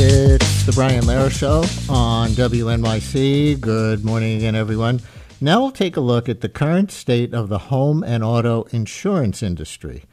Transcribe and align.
It's 0.00 0.62
the 0.64 0.70
Brian 0.70 1.02
Lehrer 1.02 1.28
Show 1.28 1.64
on 1.92 2.30
WNYC. 2.30 3.60
Good 3.60 4.04
morning 4.04 4.36
again, 4.36 4.54
everyone. 4.54 5.00
Now 5.40 5.60
we'll 5.60 5.72
take 5.72 5.96
a 5.96 6.00
look 6.00 6.28
at 6.28 6.40
the 6.40 6.48
current 6.48 6.92
state 6.92 7.34
of 7.34 7.48
the 7.48 7.58
home 7.58 8.04
and 8.04 8.22
auto 8.22 8.62
insurance 8.70 9.42
industry. 9.42 10.04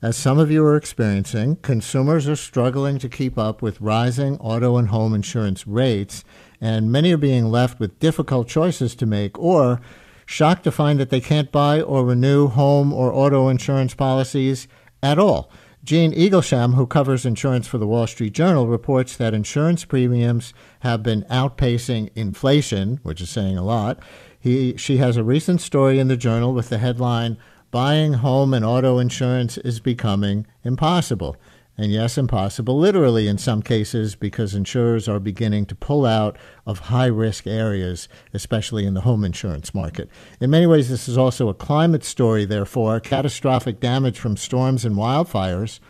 As 0.00 0.16
some 0.16 0.38
of 0.38 0.52
you 0.52 0.64
are 0.64 0.76
experiencing, 0.76 1.56
consumers 1.56 2.28
are 2.28 2.36
struggling 2.36 3.00
to 3.00 3.08
keep 3.08 3.36
up 3.36 3.62
with 3.62 3.80
rising 3.80 4.38
auto 4.38 4.76
and 4.76 4.90
home 4.90 5.12
insurance 5.12 5.66
rates, 5.66 6.22
and 6.60 6.92
many 6.92 7.12
are 7.12 7.18
being 7.18 7.46
left 7.46 7.80
with 7.80 7.98
difficult 7.98 8.46
choices 8.46 8.94
to 8.94 9.06
make 9.06 9.36
or 9.40 9.80
shocked 10.24 10.62
to 10.62 10.70
find 10.70 11.00
that 11.00 11.10
they 11.10 11.20
can't 11.20 11.50
buy 11.50 11.80
or 11.80 12.04
renew 12.04 12.46
home 12.46 12.92
or 12.92 13.12
auto 13.12 13.48
insurance 13.48 13.92
policies 13.92 14.68
at 15.02 15.18
all. 15.18 15.50
Jean 15.84 16.12
Eaglesham, 16.12 16.74
who 16.74 16.86
covers 16.86 17.26
insurance 17.26 17.66
for 17.66 17.76
the 17.76 17.86
Wall 17.88 18.06
Street 18.06 18.32
Journal, 18.32 18.68
reports 18.68 19.16
that 19.16 19.34
insurance 19.34 19.84
premiums 19.84 20.54
have 20.80 21.02
been 21.02 21.22
outpacing 21.24 22.10
inflation, 22.14 23.00
which 23.02 23.20
is 23.20 23.30
saying 23.30 23.58
a 23.58 23.64
lot. 23.64 23.98
He, 24.38 24.76
she 24.76 24.98
has 24.98 25.16
a 25.16 25.24
recent 25.24 25.60
story 25.60 25.98
in 25.98 26.06
the 26.06 26.16
journal 26.16 26.54
with 26.54 26.68
the 26.68 26.78
headline 26.78 27.36
Buying 27.72 28.12
Home 28.14 28.54
and 28.54 28.64
Auto 28.64 28.98
Insurance 28.98 29.58
is 29.58 29.80
Becoming 29.80 30.46
Impossible. 30.62 31.36
And 31.78 31.90
yes, 31.90 32.18
impossible, 32.18 32.78
literally 32.78 33.26
in 33.26 33.38
some 33.38 33.62
cases, 33.62 34.14
because 34.14 34.54
insurers 34.54 35.08
are 35.08 35.18
beginning 35.18 35.64
to 35.66 35.74
pull 35.74 36.04
out 36.04 36.36
of 36.66 36.78
high 36.78 37.06
risk 37.06 37.46
areas, 37.46 38.08
especially 38.34 38.84
in 38.84 38.92
the 38.92 39.00
home 39.00 39.24
insurance 39.24 39.74
market. 39.74 40.10
In 40.38 40.50
many 40.50 40.66
ways, 40.66 40.90
this 40.90 41.08
is 41.08 41.16
also 41.16 41.48
a 41.48 41.54
climate 41.54 42.04
story, 42.04 42.44
therefore. 42.44 43.00
Catastrophic 43.00 43.80
damage 43.80 44.18
from 44.18 44.36
storms 44.36 44.84
and 44.84 44.96
wildfires 44.96 45.80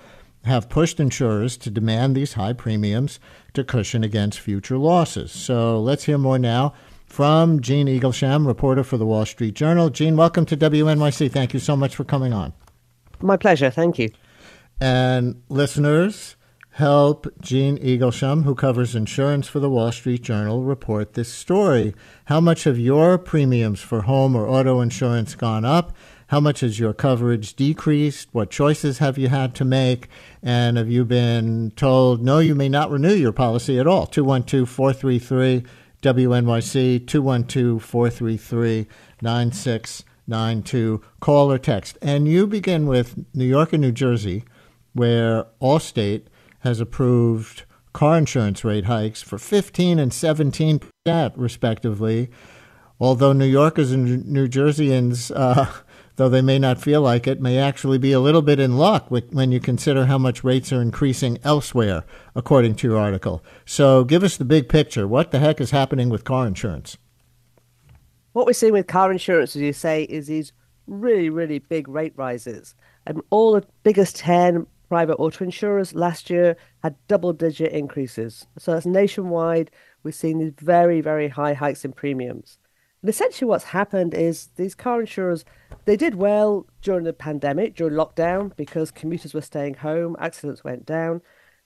have 0.44 0.68
pushed 0.68 1.00
insurers 1.00 1.56
to 1.56 1.70
demand 1.70 2.14
these 2.16 2.34
high 2.34 2.52
premiums 2.52 3.18
to 3.54 3.64
cushion 3.64 4.04
against 4.04 4.38
future 4.38 4.78
losses. 4.78 5.32
So 5.32 5.80
let's 5.80 6.04
hear 6.04 6.18
more 6.18 6.38
now 6.38 6.74
from 7.06 7.60
Jean 7.60 7.88
Eaglesham, 7.88 8.46
reporter 8.46 8.84
for 8.84 8.96
the 8.96 9.06
Wall 9.06 9.26
Street 9.26 9.54
Journal. 9.54 9.90
Jean, 9.90 10.16
welcome 10.16 10.46
to 10.46 10.56
WNYC. 10.56 11.30
Thank 11.30 11.52
you 11.52 11.60
so 11.60 11.76
much 11.76 11.94
for 11.94 12.04
coming 12.04 12.32
on. 12.32 12.52
My 13.20 13.36
pleasure. 13.36 13.70
Thank 13.70 13.98
you. 13.98 14.10
And 14.82 15.40
listeners, 15.48 16.34
help 16.70 17.28
Jean 17.40 17.78
Eaglesham, 17.78 18.42
who 18.42 18.56
covers 18.56 18.96
insurance 18.96 19.46
for 19.46 19.60
the 19.60 19.70
Wall 19.70 19.92
Street 19.92 20.22
Journal, 20.22 20.64
report 20.64 21.14
this 21.14 21.32
story. 21.32 21.94
How 22.24 22.40
much 22.40 22.64
have 22.64 22.80
your 22.80 23.16
premiums 23.16 23.78
for 23.78 24.00
home 24.02 24.34
or 24.34 24.48
auto 24.48 24.80
insurance 24.80 25.36
gone 25.36 25.64
up? 25.64 25.94
How 26.30 26.40
much 26.40 26.62
has 26.62 26.80
your 26.80 26.92
coverage 26.92 27.54
decreased? 27.54 28.30
What 28.32 28.50
choices 28.50 28.98
have 28.98 29.18
you 29.18 29.28
had 29.28 29.54
to 29.54 29.64
make? 29.64 30.08
And 30.42 30.76
have 30.76 30.90
you 30.90 31.04
been 31.04 31.70
told, 31.76 32.20
no, 32.20 32.40
you 32.40 32.56
may 32.56 32.68
not 32.68 32.90
renew 32.90 33.14
your 33.14 33.30
policy 33.30 33.78
at 33.78 33.86
all? 33.86 34.06
212 34.06 34.68
433 34.68 35.62
WNYC, 36.02 37.06
212 37.06 37.84
433 37.84 38.88
9692. 39.20 41.02
Call 41.20 41.52
or 41.52 41.58
text. 41.58 41.98
And 42.02 42.26
you 42.26 42.48
begin 42.48 42.88
with 42.88 43.24
New 43.32 43.46
York 43.46 43.72
and 43.72 43.82
New 43.82 43.92
Jersey 43.92 44.42
where 44.92 45.46
Allstate 45.60 46.24
has 46.60 46.80
approved 46.80 47.64
car 47.92 48.18
insurance 48.18 48.64
rate 48.64 48.86
hikes 48.86 49.22
for 49.22 49.38
15 49.38 49.98
and 49.98 50.12
17 50.12 50.80
percent, 50.80 51.34
respectively. 51.36 52.30
Although 53.00 53.32
New 53.32 53.46
Yorkers 53.46 53.90
and 53.90 54.26
New 54.26 54.46
Jerseyans, 54.46 55.32
uh, 55.34 55.66
though 56.16 56.28
they 56.28 56.42
may 56.42 56.58
not 56.58 56.80
feel 56.80 57.00
like 57.00 57.26
it, 57.26 57.40
may 57.40 57.58
actually 57.58 57.98
be 57.98 58.12
a 58.12 58.20
little 58.20 58.42
bit 58.42 58.60
in 58.60 58.76
luck 58.76 59.10
when 59.10 59.50
you 59.50 59.60
consider 59.60 60.06
how 60.06 60.18
much 60.18 60.44
rates 60.44 60.72
are 60.72 60.80
increasing 60.80 61.38
elsewhere, 61.42 62.04
according 62.34 62.76
to 62.76 62.88
your 62.88 62.98
article. 62.98 63.42
So 63.64 64.04
give 64.04 64.22
us 64.22 64.36
the 64.36 64.44
big 64.44 64.68
picture. 64.68 65.08
What 65.08 65.32
the 65.32 65.40
heck 65.40 65.60
is 65.60 65.72
happening 65.72 66.10
with 66.10 66.24
car 66.24 66.46
insurance? 66.46 66.96
What 68.32 68.46
we're 68.46 68.52
seeing 68.52 68.72
with 68.72 68.86
car 68.86 69.10
insurance, 69.10 69.56
as 69.56 69.62
you 69.62 69.72
say, 69.72 70.04
is 70.04 70.28
these 70.28 70.52
really, 70.86 71.28
really 71.28 71.58
big 71.58 71.88
rate 71.88 72.14
rises. 72.16 72.74
And 73.06 73.20
all 73.30 73.52
the 73.52 73.66
biggest 73.82 74.16
10 74.16 74.66
private 74.92 75.16
auto 75.16 75.42
insurers 75.42 75.94
last 75.94 76.28
year 76.28 76.54
had 76.82 76.94
double 77.08 77.32
digit 77.32 77.72
increases. 77.72 78.46
So 78.58 78.74
that's 78.74 78.84
nationwide. 78.84 79.70
We're 80.02 80.10
seeing 80.12 80.36
these 80.36 80.52
very, 80.58 81.00
very 81.00 81.28
high 81.28 81.54
hikes 81.54 81.86
in 81.86 81.94
premiums. 81.94 82.58
And 83.00 83.08
essentially 83.08 83.48
what's 83.48 83.64
happened 83.64 84.12
is 84.12 84.50
these 84.56 84.74
car 84.74 85.00
insurers, 85.00 85.46
they 85.86 85.96
did 85.96 86.16
well 86.16 86.66
during 86.82 87.04
the 87.04 87.14
pandemic, 87.14 87.74
during 87.74 87.94
lockdown, 87.94 88.54
because 88.54 88.90
commuters 88.90 89.32
were 89.32 89.40
staying 89.40 89.76
home, 89.76 90.14
accidents 90.18 90.62
went 90.62 90.84
down. 90.84 91.22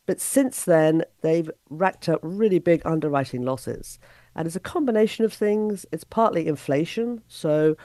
But 0.07 0.21
since 0.21 0.65
then, 0.65 1.03
they've 1.23 1.51
racked 1.69 2.09
up 2.09 2.21
really 2.23 2.61
big 2.61 2.81
underwriting 2.85 3.43
losses. 3.43 3.99
And 4.37 4.47
it's 4.47 4.55
a 4.55 4.61
combination 4.61 5.25
of 5.25 5.33
things. 5.33 5.85
It's 5.91 6.05
partly 6.05 6.47
inflation. 6.47 7.23
So 7.27 7.77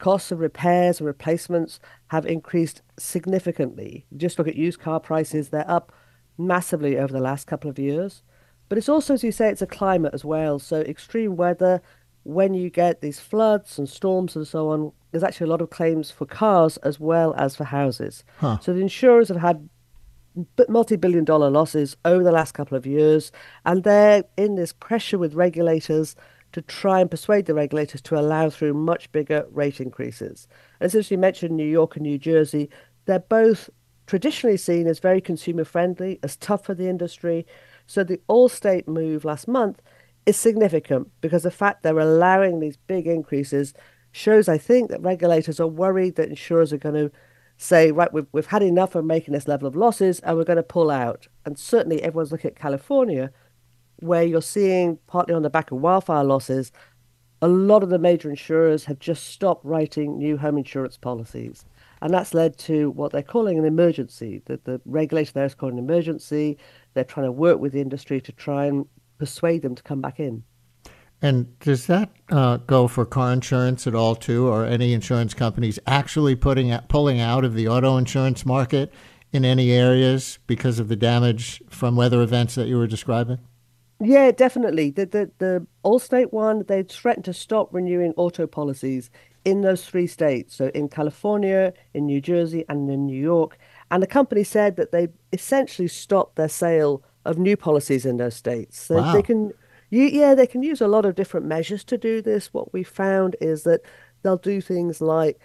costs 0.00 0.32
of 0.32 0.40
repairs 0.40 0.98
and 0.98 1.06
replacements 1.06 1.78
have 2.08 2.26
increased 2.26 2.82
significantly. 2.98 4.06
Just 4.16 4.38
look 4.38 4.48
at 4.48 4.56
used 4.56 4.80
car 4.80 4.98
prices, 4.98 5.50
they're 5.50 5.70
up 5.70 5.92
massively 6.36 6.98
over 6.98 7.12
the 7.12 7.20
last 7.20 7.46
couple 7.46 7.70
of 7.70 7.78
years. 7.78 8.22
But 8.68 8.78
it's 8.78 8.88
also, 8.88 9.14
as 9.14 9.22
you 9.22 9.30
say, 9.30 9.50
it's 9.50 9.62
a 9.62 9.66
climate 9.66 10.14
as 10.14 10.24
well. 10.24 10.58
So 10.58 10.80
extreme 10.80 11.36
weather, 11.36 11.82
when 12.22 12.54
you 12.54 12.70
get 12.70 13.00
these 13.00 13.20
floods 13.20 13.78
and 13.78 13.88
storms 13.88 14.34
and 14.34 14.46
so 14.46 14.70
on, 14.70 14.92
there's 15.10 15.24
actually 15.24 15.46
a 15.46 15.50
lot 15.50 15.60
of 15.60 15.70
claims 15.70 16.10
for 16.10 16.24
cars 16.24 16.76
as 16.78 16.98
well 16.98 17.34
as 17.34 17.56
for 17.56 17.64
houses. 17.64 18.24
Huh. 18.38 18.58
So 18.60 18.72
the 18.72 18.80
insurers 18.80 19.28
have 19.28 19.38
had 19.38 19.68
multi-billion 20.68 21.24
dollar 21.24 21.50
losses 21.50 21.96
over 22.04 22.22
the 22.22 22.32
last 22.32 22.52
couple 22.52 22.76
of 22.76 22.86
years, 22.86 23.32
and 23.66 23.82
they're 23.84 24.24
in 24.36 24.54
this 24.54 24.72
pressure 24.72 25.18
with 25.18 25.34
regulators 25.34 26.14
to 26.52 26.62
try 26.62 27.00
and 27.00 27.10
persuade 27.10 27.46
the 27.46 27.54
regulators 27.54 28.00
to 28.02 28.18
allow 28.18 28.50
through 28.50 28.74
much 28.74 29.10
bigger 29.12 29.46
rate 29.50 29.80
increases. 29.80 30.48
And 30.80 30.90
since 30.90 31.10
you 31.10 31.18
mentioned 31.18 31.56
New 31.56 31.66
York 31.66 31.96
and 31.96 32.04
New 32.04 32.18
Jersey, 32.18 32.68
they're 33.06 33.20
both 33.20 33.70
traditionally 34.06 34.56
seen 34.56 34.86
as 34.86 34.98
very 34.98 35.20
consumer 35.20 35.64
friendly, 35.64 36.18
as 36.22 36.36
tough 36.36 36.64
for 36.64 36.74
the 36.74 36.88
industry. 36.88 37.46
So 37.86 38.02
the 38.02 38.20
Allstate 38.28 38.88
move 38.88 39.24
last 39.24 39.46
month 39.46 39.80
is 40.26 40.36
significant 40.36 41.08
because 41.20 41.44
the 41.44 41.50
fact 41.50 41.82
they're 41.82 41.98
allowing 41.98 42.60
these 42.60 42.76
big 42.76 43.06
increases 43.06 43.72
shows, 44.12 44.48
I 44.48 44.58
think, 44.58 44.90
that 44.90 45.02
regulators 45.02 45.60
are 45.60 45.66
worried 45.66 46.16
that 46.16 46.28
insurers 46.28 46.72
are 46.72 46.78
going 46.78 46.96
to 46.96 47.12
say, 47.56 47.92
right, 47.92 48.12
we've, 48.12 48.26
we've 48.32 48.46
had 48.46 48.62
enough 48.62 48.94
of 48.94 49.04
making 49.04 49.34
this 49.34 49.46
level 49.46 49.68
of 49.68 49.76
losses 49.76 50.18
and 50.20 50.36
we're 50.36 50.44
going 50.44 50.56
to 50.56 50.62
pull 50.62 50.90
out. 50.90 51.28
And 51.44 51.58
certainly 51.58 52.02
everyone's 52.02 52.32
looking 52.32 52.50
at 52.50 52.56
California 52.56 53.30
where 54.00 54.22
you're 54.22 54.42
seeing, 54.42 54.98
partly 55.06 55.34
on 55.34 55.42
the 55.42 55.50
back 55.50 55.70
of 55.70 55.78
wildfire 55.78 56.24
losses, 56.24 56.72
a 57.42 57.48
lot 57.48 57.82
of 57.82 57.88
the 57.88 57.98
major 57.98 58.28
insurers 58.28 58.84
have 58.84 58.98
just 58.98 59.28
stopped 59.28 59.64
writing 59.64 60.18
new 60.18 60.36
home 60.36 60.58
insurance 60.58 60.96
policies. 60.96 61.64
And 62.02 62.12
that's 62.12 62.34
led 62.34 62.58
to 62.58 62.90
what 62.90 63.12
they're 63.12 63.22
calling 63.22 63.58
an 63.58 63.64
emergency. 63.64 64.42
That 64.46 64.64
the 64.64 64.80
regulator 64.84 65.32
there 65.32 65.44
is 65.44 65.54
calling 65.54 65.78
an 65.78 65.84
emergency. 65.84 66.58
They're 66.94 67.04
trying 67.04 67.26
to 67.26 67.32
work 67.32 67.58
with 67.58 67.72
the 67.72 67.80
industry 67.80 68.20
to 68.22 68.32
try 68.32 68.66
and 68.66 68.86
persuade 69.18 69.62
them 69.62 69.74
to 69.74 69.82
come 69.82 70.00
back 70.00 70.18
in. 70.18 70.42
And 71.22 71.58
does 71.58 71.86
that 71.86 72.10
uh, 72.30 72.56
go 72.58 72.88
for 72.88 73.04
car 73.04 73.32
insurance 73.32 73.86
at 73.86 73.94
all 73.94 74.14
too, 74.14 74.48
or 74.48 74.64
any 74.64 74.94
insurance 74.94 75.34
companies 75.34 75.78
actually 75.86 76.34
putting 76.34 76.76
pulling 76.88 77.20
out 77.20 77.44
of 77.44 77.54
the 77.54 77.68
auto 77.68 77.98
insurance 77.98 78.46
market 78.46 78.92
in 79.30 79.44
any 79.44 79.70
areas 79.70 80.38
because 80.46 80.78
of 80.78 80.88
the 80.88 80.96
damage 80.96 81.62
from 81.68 81.96
weather 81.96 82.22
events 82.22 82.54
that 82.54 82.68
you 82.68 82.78
were 82.78 82.86
describing? 82.86 83.38
Yeah, 84.00 84.30
definitely. 84.30 84.90
The 84.90 85.06
the 85.06 85.30
the 85.38 85.66
Allstate 85.84 86.32
one, 86.32 86.64
they 86.66 86.82
threatened 86.82 87.26
to 87.26 87.34
stop 87.34 87.68
renewing 87.72 88.14
auto 88.16 88.46
policies 88.46 89.10
in 89.44 89.60
those 89.60 89.84
three 89.86 90.06
states. 90.06 90.56
So 90.56 90.70
in 90.74 90.88
California, 90.88 91.72
in 91.94 92.06
New 92.06 92.20
Jersey, 92.20 92.64
and 92.68 92.90
in 92.90 93.06
New 93.06 93.20
York. 93.20 93.58
And 93.90 94.02
the 94.02 94.06
company 94.06 94.44
said 94.44 94.76
that 94.76 94.92
they 94.92 95.08
essentially 95.32 95.88
stopped 95.88 96.36
their 96.36 96.48
sale 96.48 97.02
of 97.24 97.38
new 97.38 97.56
policies 97.56 98.06
in 98.06 98.16
those 98.16 98.36
states. 98.36 98.80
So 98.80 98.96
wow. 98.96 99.12
they 99.12 99.22
can 99.22 99.52
you, 99.90 100.04
yeah, 100.04 100.34
they 100.34 100.46
can 100.46 100.62
use 100.62 100.80
a 100.80 100.88
lot 100.88 101.04
of 101.04 101.16
different 101.16 101.46
measures 101.46 101.84
to 101.84 101.98
do 101.98 102.22
this. 102.22 102.54
What 102.54 102.72
we 102.72 102.82
found 102.84 103.36
is 103.40 103.64
that 103.64 103.80
they'll 104.22 104.36
do 104.36 104.60
things 104.60 105.00
like 105.00 105.40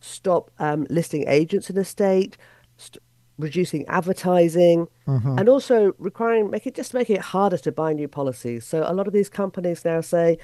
stop 0.00 0.50
um, 0.58 0.86
listing 0.90 1.24
agents 1.26 1.70
in 1.70 1.78
a 1.78 1.84
state, 1.84 2.36
st- 2.76 3.02
reducing 3.38 3.86
advertising, 3.86 4.88
Mm-hmm. 5.06 5.38
and 5.38 5.48
also 5.48 5.94
requiring 5.98 6.50
make 6.50 6.66
it 6.66 6.74
just 6.74 6.92
making 6.92 7.16
it 7.16 7.22
harder 7.22 7.56
to 7.58 7.72
buy 7.72 7.92
new 7.94 8.08
policies. 8.08 8.66
So 8.66 8.84
a 8.86 8.92
lot 8.92 9.06
of 9.06 9.14
these 9.14 9.30
companies 9.30 9.84
now 9.84 10.02
say, 10.02 10.36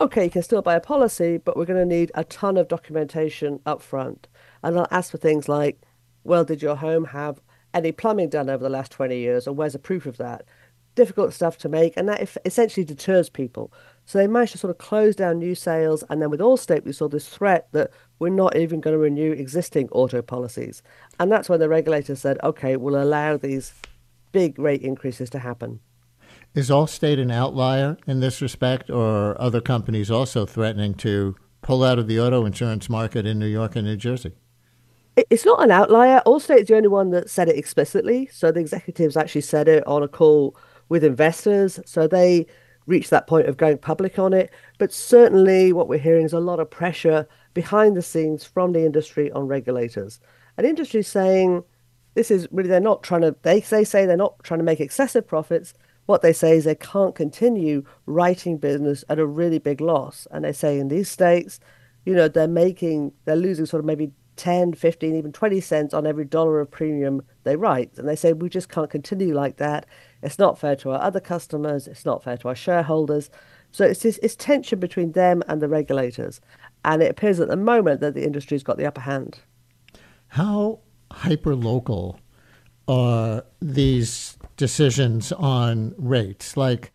okay, 0.00 0.24
you 0.24 0.30
can 0.30 0.42
still 0.42 0.62
buy 0.62 0.74
a 0.76 0.80
policy, 0.80 1.38
but 1.38 1.56
we're 1.56 1.64
going 1.64 1.78
to 1.88 1.96
need 1.96 2.12
a 2.14 2.22
ton 2.24 2.56
of 2.56 2.68
documentation 2.68 3.58
up 3.66 3.82
front. 3.82 4.28
And 4.62 4.76
they'll 4.76 4.86
ask 4.92 5.10
for 5.10 5.18
things 5.18 5.48
like, 5.48 5.80
well, 6.24 6.44
did 6.44 6.62
your 6.62 6.76
home 6.76 7.06
have 7.06 7.40
any 7.74 7.90
plumbing 7.90 8.28
done 8.28 8.48
over 8.48 8.62
the 8.62 8.70
last 8.70 8.92
20 8.92 9.16
years, 9.18 9.48
or 9.48 9.52
where's 9.54 9.74
a 9.74 9.78
proof 9.80 10.06
of 10.06 10.18
that? 10.18 10.44
Difficult 10.94 11.32
stuff 11.32 11.56
to 11.58 11.68
make, 11.68 11.96
and 11.96 12.08
that 12.08 12.36
essentially 12.44 12.84
deters 12.84 13.28
people. 13.30 13.72
So 14.04 14.18
they 14.18 14.26
managed 14.26 14.52
to 14.52 14.58
sort 14.58 14.72
of 14.72 14.78
close 14.78 15.14
down 15.14 15.38
new 15.38 15.54
sales, 15.54 16.02
and 16.10 16.20
then 16.20 16.28
with 16.28 16.40
Allstate, 16.40 16.84
we 16.84 16.92
saw 16.92 17.08
this 17.08 17.28
threat 17.28 17.68
that 17.72 17.90
we're 18.18 18.30
not 18.30 18.56
even 18.56 18.80
going 18.80 18.94
to 18.94 18.98
renew 18.98 19.32
existing 19.32 19.88
auto 19.90 20.22
policies. 20.22 20.82
And 21.20 21.30
that's 21.30 21.48
when 21.48 21.60
the 21.60 21.68
regulator 21.68 22.16
said, 22.16 22.38
okay, 22.42 22.76
we'll 22.76 23.02
allow 23.02 23.36
these 23.36 23.72
big 24.32 24.58
rate 24.58 24.82
increases 24.82 25.30
to 25.30 25.38
happen. 25.38 25.80
Is 26.54 26.68
Allstate 26.68 27.20
an 27.20 27.30
outlier 27.30 27.96
in 28.06 28.20
this 28.20 28.42
respect, 28.42 28.90
or 28.90 29.30
are 29.30 29.40
other 29.40 29.60
companies 29.60 30.10
also 30.10 30.46
threatening 30.46 30.94
to 30.94 31.36
pull 31.62 31.84
out 31.84 31.98
of 31.98 32.08
the 32.08 32.18
auto 32.18 32.44
insurance 32.44 32.90
market 32.90 33.24
in 33.24 33.38
New 33.38 33.46
York 33.46 33.76
and 33.76 33.86
New 33.86 33.96
Jersey? 33.96 34.32
It's 35.16 35.44
not 35.44 35.62
an 35.62 35.70
outlier. 35.70 36.22
Allstate's 36.26 36.68
the 36.68 36.76
only 36.76 36.88
one 36.88 37.10
that 37.10 37.30
said 37.30 37.48
it 37.48 37.56
explicitly. 37.56 38.28
So 38.32 38.50
the 38.50 38.60
executives 38.60 39.16
actually 39.16 39.42
said 39.42 39.68
it 39.68 39.86
on 39.86 40.02
a 40.02 40.08
call 40.08 40.56
with 40.88 41.04
investors. 41.04 41.78
So 41.84 42.06
they 42.06 42.46
reached 42.86 43.10
that 43.10 43.26
point 43.26 43.46
of 43.46 43.56
going 43.56 43.78
public 43.78 44.18
on 44.18 44.32
it. 44.32 44.50
But 44.78 44.92
certainly 44.92 45.72
what 45.72 45.88
we're 45.88 45.98
hearing 45.98 46.24
is 46.24 46.32
a 46.32 46.40
lot 46.40 46.60
of 46.60 46.70
pressure 46.70 47.28
behind 47.54 47.96
the 47.96 48.02
scenes 48.02 48.44
from 48.44 48.72
the 48.72 48.84
industry 48.84 49.30
on 49.32 49.46
regulators. 49.46 50.20
And 50.56 50.66
industry 50.66 51.02
saying 51.02 51.64
this 52.14 52.30
is 52.30 52.48
really 52.50 52.68
they're 52.68 52.80
not 52.80 53.02
trying 53.02 53.22
to 53.22 53.34
they, 53.42 53.60
they 53.60 53.84
say 53.84 54.06
they're 54.06 54.16
not 54.16 54.42
trying 54.42 54.58
to 54.58 54.64
make 54.64 54.80
excessive 54.80 55.26
profits. 55.26 55.74
What 56.06 56.22
they 56.22 56.32
say 56.32 56.56
is 56.56 56.64
they 56.64 56.74
can't 56.74 57.14
continue 57.14 57.84
writing 58.06 58.58
business 58.58 59.04
at 59.08 59.18
a 59.18 59.26
really 59.26 59.58
big 59.58 59.80
loss. 59.80 60.26
And 60.30 60.44
they 60.44 60.52
say 60.52 60.78
in 60.78 60.88
these 60.88 61.08
states, 61.08 61.60
you 62.04 62.14
know, 62.14 62.28
they're 62.28 62.48
making 62.48 63.12
they're 63.24 63.36
losing 63.36 63.66
sort 63.66 63.80
of 63.80 63.86
maybe 63.86 64.12
10, 64.36 64.74
15, 64.74 65.14
even 65.14 65.32
20 65.32 65.60
cents 65.60 65.94
on 65.94 66.06
every 66.06 66.24
dollar 66.24 66.60
of 66.60 66.70
premium 66.70 67.22
they 67.44 67.56
write. 67.56 67.96
And 67.96 68.08
they 68.08 68.16
say, 68.16 68.32
we 68.32 68.48
just 68.48 68.68
can't 68.68 68.90
continue 68.90 69.34
like 69.34 69.58
that. 69.58 69.86
It's 70.22 70.38
not 70.38 70.58
fair 70.58 70.76
to 70.76 70.90
our 70.90 71.02
other 71.02 71.20
customers. 71.20 71.86
It's 71.86 72.04
not 72.04 72.22
fair 72.22 72.36
to 72.38 72.48
our 72.48 72.54
shareholders. 72.54 73.30
So 73.72 73.84
it's 73.84 74.02
this 74.02 74.18
it's 74.22 74.36
tension 74.36 74.78
between 74.78 75.12
them 75.12 75.42
and 75.48 75.60
the 75.60 75.68
regulators. 75.68 76.40
And 76.84 77.02
it 77.02 77.10
appears 77.10 77.40
at 77.40 77.48
the 77.48 77.56
moment 77.56 78.00
that 78.00 78.14
the 78.14 78.24
industry's 78.24 78.62
got 78.62 78.76
the 78.76 78.86
upper 78.86 79.02
hand. 79.02 79.40
How 80.28 80.80
hyper 81.10 81.54
local 81.54 82.20
are 82.88 83.44
these 83.60 84.38
decisions 84.56 85.32
on 85.32 85.94
rates? 85.96 86.56
Like, 86.56 86.92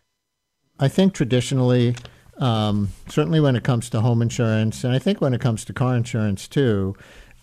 I 0.78 0.88
think 0.88 1.14
traditionally, 1.14 1.96
um, 2.38 2.90
certainly 3.08 3.40
when 3.40 3.56
it 3.56 3.64
comes 3.64 3.90
to 3.90 4.00
home 4.00 4.22
insurance, 4.22 4.84
and 4.84 4.94
I 4.94 4.98
think 4.98 5.20
when 5.20 5.34
it 5.34 5.40
comes 5.40 5.64
to 5.66 5.72
car 5.72 5.96
insurance 5.96 6.46
too, 6.46 6.94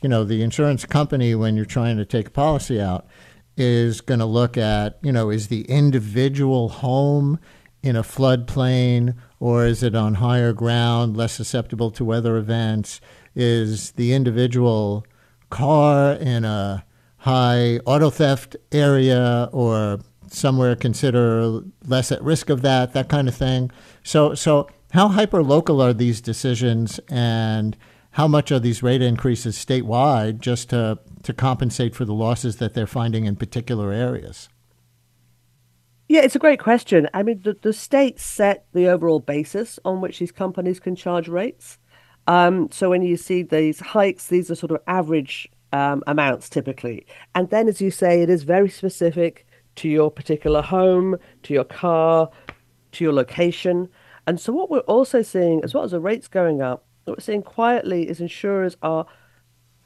you 0.01 0.09
know, 0.09 0.23
the 0.23 0.41
insurance 0.41 0.85
company, 0.85 1.35
when 1.35 1.55
you're 1.55 1.65
trying 1.65 1.97
to 1.97 2.05
take 2.05 2.27
a 2.27 2.31
policy 2.31 2.79
out, 2.79 3.07
is 3.57 4.01
going 4.01 4.19
to 4.19 4.25
look 4.25 4.57
at, 4.57 4.99
you 5.01 5.11
know, 5.11 5.29
is 5.29 5.47
the 5.47 5.61
individual 5.63 6.69
home 6.69 7.39
in 7.81 7.95
a 7.95 8.03
floodplain 8.03 9.15
or 9.39 9.65
is 9.65 9.83
it 9.83 9.95
on 9.95 10.15
higher 10.15 10.53
ground, 10.53 11.15
less 11.15 11.33
susceptible 11.33 11.91
to 11.91 12.03
weather 12.03 12.37
events? 12.37 12.99
Is 13.35 13.91
the 13.91 14.13
individual 14.13 15.05
car 15.49 16.13
in 16.13 16.45
a 16.45 16.85
high 17.17 17.77
auto 17.85 18.09
theft 18.09 18.55
area 18.71 19.49
or 19.51 19.99
somewhere 20.27 20.75
consider 20.75 21.61
less 21.85 22.11
at 22.11 22.21
risk 22.21 22.49
of 22.49 22.61
that, 22.61 22.93
that 22.93 23.09
kind 23.09 23.27
of 23.27 23.35
thing. 23.35 23.71
So, 24.03 24.35
so 24.35 24.67
how 24.91 25.07
hyper 25.09 25.43
local 25.43 25.81
are 25.81 25.93
these 25.93 26.21
decisions, 26.21 26.99
and 27.09 27.75
how 28.15 28.29
much 28.29 28.49
are 28.49 28.59
these 28.59 28.81
rate 28.81 29.01
increases 29.01 29.57
statewide 29.57 30.39
just 30.39 30.69
to 30.69 30.97
to 31.21 31.33
compensate 31.33 31.93
for 31.93 32.05
the 32.05 32.13
losses 32.13 32.57
that 32.57 32.73
they're 32.73 32.87
finding 32.87 33.25
in 33.25 33.35
particular 33.35 33.91
areas? 33.91 34.47
Yeah, 36.07 36.21
it's 36.21 36.35
a 36.35 36.39
great 36.39 36.59
question. 36.59 37.09
I 37.13 37.23
mean, 37.23 37.41
the, 37.43 37.57
the 37.61 37.73
states 37.73 38.23
set 38.23 38.67
the 38.73 38.87
overall 38.87 39.19
basis 39.19 39.79
on 39.83 39.99
which 39.99 40.19
these 40.19 40.31
companies 40.31 40.79
can 40.79 40.95
charge 40.95 41.27
rates. 41.27 41.77
Um, 42.25 42.69
so 42.71 42.89
when 42.89 43.01
you 43.01 43.17
see 43.17 43.43
these 43.43 43.81
hikes, 43.81 44.27
these 44.27 44.49
are 44.49 44.55
sort 44.55 44.71
of 44.71 44.81
average 44.87 45.49
um, 45.73 46.01
amounts 46.07 46.47
typically. 46.49 47.05
And 47.33 47.49
then, 47.49 47.67
as 47.67 47.81
you 47.81 47.91
say, 47.91 48.21
it 48.21 48.29
is 48.29 48.43
very 48.43 48.69
specific 48.69 49.45
to 49.77 49.89
your 49.89 50.09
particular 50.09 50.61
home, 50.61 51.17
to 51.43 51.53
your 51.53 51.65
car, 51.65 52.29
to 52.93 53.03
your 53.03 53.13
location. 53.13 53.89
And 54.25 54.39
so, 54.39 54.53
what 54.53 54.71
we're 54.71 54.79
also 54.91 55.21
seeing, 55.21 55.61
as 55.65 55.73
well 55.73 55.83
as 55.83 55.91
the 55.91 55.99
rates 55.99 56.29
going 56.29 56.61
up, 56.61 56.85
what 57.05 57.17
we're 57.17 57.21
seeing 57.23 57.43
quietly 57.43 58.09
is 58.09 58.19
insurers 58.19 58.75
are 58.81 59.05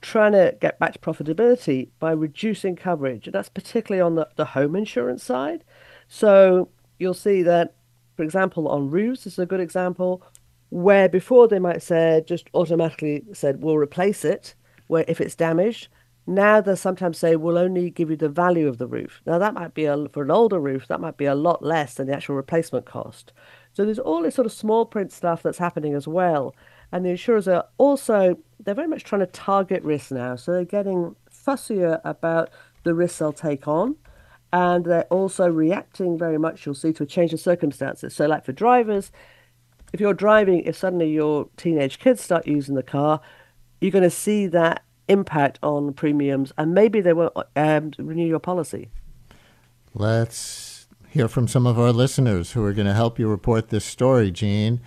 trying 0.02 0.32
to 0.32 0.56
get 0.62 0.80
back 0.80 0.94
to 0.94 1.00
profitability 1.00 1.90
by 2.00 2.12
reducing 2.12 2.76
coverage. 2.76 3.28
And 3.28 3.34
that's 3.34 3.50
particularly 3.50 4.02
on 4.02 4.16
the, 4.16 4.28
the 4.38 4.46
home 4.46 4.76
insurance 4.76 5.24
side. 5.24 5.64
So 6.08 6.70
you'll 6.98 7.14
see 7.14 7.44
that, 7.44 7.76
for 8.16 8.24
example, 8.24 8.68
on 8.70 8.90
roofs 8.90 9.26
this 9.26 9.34
is 9.34 9.40
a 9.40 9.46
good 9.46 9.60
example, 9.60 10.24
where 10.70 11.10
before 11.10 11.48
they 11.48 11.60
might 11.60 11.84
say 11.84 12.24
just 12.26 12.50
automatically 12.54 13.24
said 13.34 13.62
we'll 13.62 13.78
replace 13.78 14.24
it, 14.24 14.56
where 14.88 15.06
if 15.08 15.20
it's 15.22 15.36
damaged. 15.36 15.90
Now 16.26 16.62
they 16.62 16.76
sometimes 16.76 17.18
say 17.18 17.36
we'll 17.36 17.58
only 17.58 17.90
give 17.90 18.12
you 18.12 18.16
the 18.16 18.30
value 18.30 18.68
of 18.68 18.78
the 18.78 18.88
roof. 18.88 19.20
Now 19.26 19.40
that 19.40 19.56
might 19.56 19.74
be 19.74 19.86
a 19.86 20.08
for 20.10 20.22
an 20.22 20.30
older 20.32 20.60
roof, 20.60 20.88
that 20.88 21.02
might 21.02 21.18
be 21.18 21.26
a 21.26 21.34
lot 21.34 21.64
less 21.64 21.96
than 21.96 22.08
the 22.08 22.16
actual 22.16 22.36
replacement 22.36 22.86
cost. 22.86 23.34
So 23.74 23.84
there's 23.84 24.00
all 24.00 24.22
this 24.22 24.36
sort 24.36 24.46
of 24.46 24.52
small 24.54 24.86
print 24.86 25.12
stuff 25.12 25.42
that's 25.42 25.58
happening 25.58 25.96
as 25.96 26.08
well. 26.08 26.56
And 26.92 27.06
the 27.06 27.10
insurers 27.10 27.48
are 27.48 27.66
also 27.78 28.38
they're 28.60 28.76
very 28.76 28.88
much 28.88 29.04
trying 29.04 29.22
to 29.22 29.28
target 29.28 29.84
risk 29.84 30.12
now. 30.12 30.36
So 30.36 30.52
they're 30.52 30.66
getting 30.66 31.16
fussier 31.32 32.02
about 32.04 32.50
the 32.84 32.94
risks 32.94 33.20
they'll 33.20 33.34
take 33.34 33.68
on. 33.68 33.96
And 34.52 34.86
they're 34.86 35.04
also 35.06 35.48
reacting 35.48 36.18
very 36.18 36.40
much, 36.40 36.66
you'll 36.66 36.76
see, 36.76 36.92
to 36.94 37.04
a 37.04 37.06
change 37.06 37.34
of 37.34 37.40
circumstances. 37.40 38.16
So, 38.16 38.26
like 38.26 38.44
for 38.44 38.52
drivers, 38.52 39.12
if 39.94 40.00
you're 40.00 40.14
driving, 40.14 40.62
if 40.62 40.76
suddenly 40.76 41.12
your 41.12 41.50
teenage 41.56 42.00
kids 42.00 42.22
start 42.22 42.48
using 42.48 42.74
the 42.74 42.84
car, 42.84 43.22
you're 43.80 43.92
going 43.92 44.04
to 44.04 44.10
see 44.10 44.48
that 44.48 44.84
impact 45.08 45.60
on 45.64 45.94
premiums, 45.94 46.52
and 46.58 46.74
maybe 46.74 47.02
they 47.02 47.14
won't 47.14 47.34
um, 47.56 47.92
renew 47.98 48.26
your 48.26 48.40
policy. 48.40 48.90
Let's 49.94 50.88
hear 51.10 51.28
from 51.28 51.48
some 51.48 51.66
of 51.66 51.80
our 51.80 51.92
listeners 51.92 52.52
who 52.52 52.64
are 52.64 52.74
going 52.74 52.88
to 52.88 52.94
help 52.94 53.18
you 53.18 53.28
report 53.28 53.70
this 53.70 53.86
story, 53.86 54.32
Jean, 54.32 54.80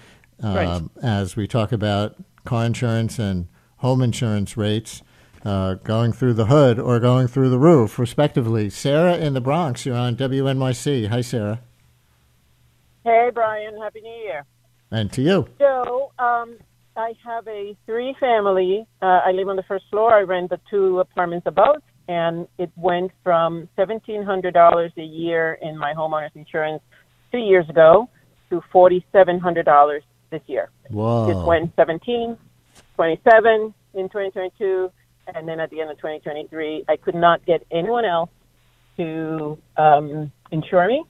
um, 0.42 0.90
as 1.02 1.36
we 1.36 1.46
talk 1.46 1.72
about 1.72 2.16
car 2.44 2.64
insurance 2.64 3.18
and 3.18 3.48
home 3.78 4.02
insurance 4.02 4.56
rates 4.56 5.02
uh, 5.44 5.74
going 5.74 6.12
through 6.12 6.34
the 6.34 6.46
hood 6.46 6.78
or 6.78 7.00
going 7.00 7.26
through 7.26 7.50
the 7.50 7.58
roof, 7.58 7.98
respectively. 7.98 8.70
Sarah 8.70 9.16
in 9.16 9.34
the 9.34 9.40
Bronx, 9.40 9.84
you're 9.84 9.96
on 9.96 10.16
WNYC. 10.16 11.08
Hi, 11.08 11.20
Sarah. 11.20 11.60
Hey, 13.04 13.30
Brian. 13.34 13.76
Happy 13.80 14.00
New 14.00 14.22
Year. 14.22 14.44
And 14.90 15.12
to 15.12 15.22
you. 15.22 15.48
So, 15.58 16.12
um, 16.18 16.56
I 16.96 17.14
have 17.24 17.48
a 17.48 17.76
three 17.86 18.14
family. 18.20 18.86
Uh, 19.00 19.20
I 19.24 19.32
live 19.32 19.48
on 19.48 19.56
the 19.56 19.62
first 19.64 19.86
floor. 19.90 20.14
I 20.14 20.22
rent 20.22 20.50
the 20.50 20.60
two 20.70 21.00
apartments 21.00 21.46
above, 21.46 21.82
and 22.06 22.46
it 22.58 22.70
went 22.76 23.10
from 23.24 23.68
$1,700 23.78 24.96
a 24.96 25.02
year 25.02 25.58
in 25.62 25.78
my 25.78 25.94
homeowner's 25.94 26.32
insurance 26.34 26.82
two 27.32 27.38
years 27.38 27.68
ago 27.70 28.10
to 28.50 28.62
$4,700 28.72 30.02
this 30.32 30.42
year. 30.46 30.70
Whoa. 30.88 31.30
It 31.30 31.46
went 31.46 31.72
17, 31.76 32.36
27 32.96 33.74
in 33.94 34.08
2022, 34.08 34.90
and 35.32 35.46
then 35.46 35.60
at 35.60 35.70
the 35.70 35.80
end 35.80 35.90
of 35.90 35.98
2023, 35.98 36.84
I 36.88 36.96
could 36.96 37.14
not 37.14 37.46
get 37.46 37.64
anyone 37.70 38.04
else 38.04 38.30
to 38.96 39.58
um, 39.76 40.32
insure 40.50 40.88
me, 40.88 41.04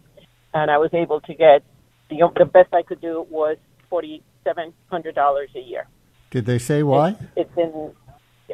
and 0.52 0.70
I 0.70 0.76
was 0.76 0.90
able 0.92 1.20
to 1.22 1.34
get 1.34 1.64
the 2.10 2.30
the 2.36 2.44
best 2.44 2.74
I 2.74 2.82
could 2.82 3.00
do 3.00 3.26
was 3.30 3.56
forty 3.88 4.22
seven 4.44 4.72
hundred 4.90 5.14
dollars 5.14 5.48
a 5.56 5.60
year. 5.60 5.88
Did 6.30 6.46
they 6.46 6.58
say 6.58 6.82
why? 6.82 7.16
It's 7.36 7.50
in 7.56 7.92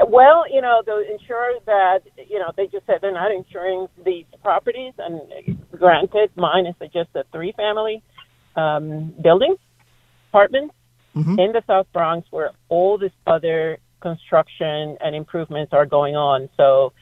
well, 0.07 0.45
you 0.51 0.61
know, 0.61 0.83
the 0.87 1.05
insurers 1.11 1.61
that 1.67 2.01
you 2.29 2.39
know 2.39 2.53
they 2.57 2.67
just 2.67 2.87
said 2.87 2.99
they're 3.03 3.13
not 3.13 3.33
insuring 3.33 3.89
these 4.05 4.25
properties, 4.43 4.93
and 4.99 5.21
granted, 5.77 6.31
mine 6.37 6.67
is 6.67 6.75
just 6.93 7.11
a 7.15 7.25
three 7.33 7.53
family 7.53 8.03
um, 8.57 9.15
building 9.23 9.57
apartment 10.29 10.73
Mhm. 11.17 11.39
in 11.39 11.53
the 11.53 11.63
South 11.67 11.87
Bronx 11.93 12.27
where 12.31 12.51
all 12.69 12.99
this 12.99 13.13
other 13.27 13.79
construction 14.01 14.97
and 15.01 15.15
improvements 15.15 15.73
are 15.73 15.87
going 15.87 16.17
on. 16.17 16.49
So 16.57 16.93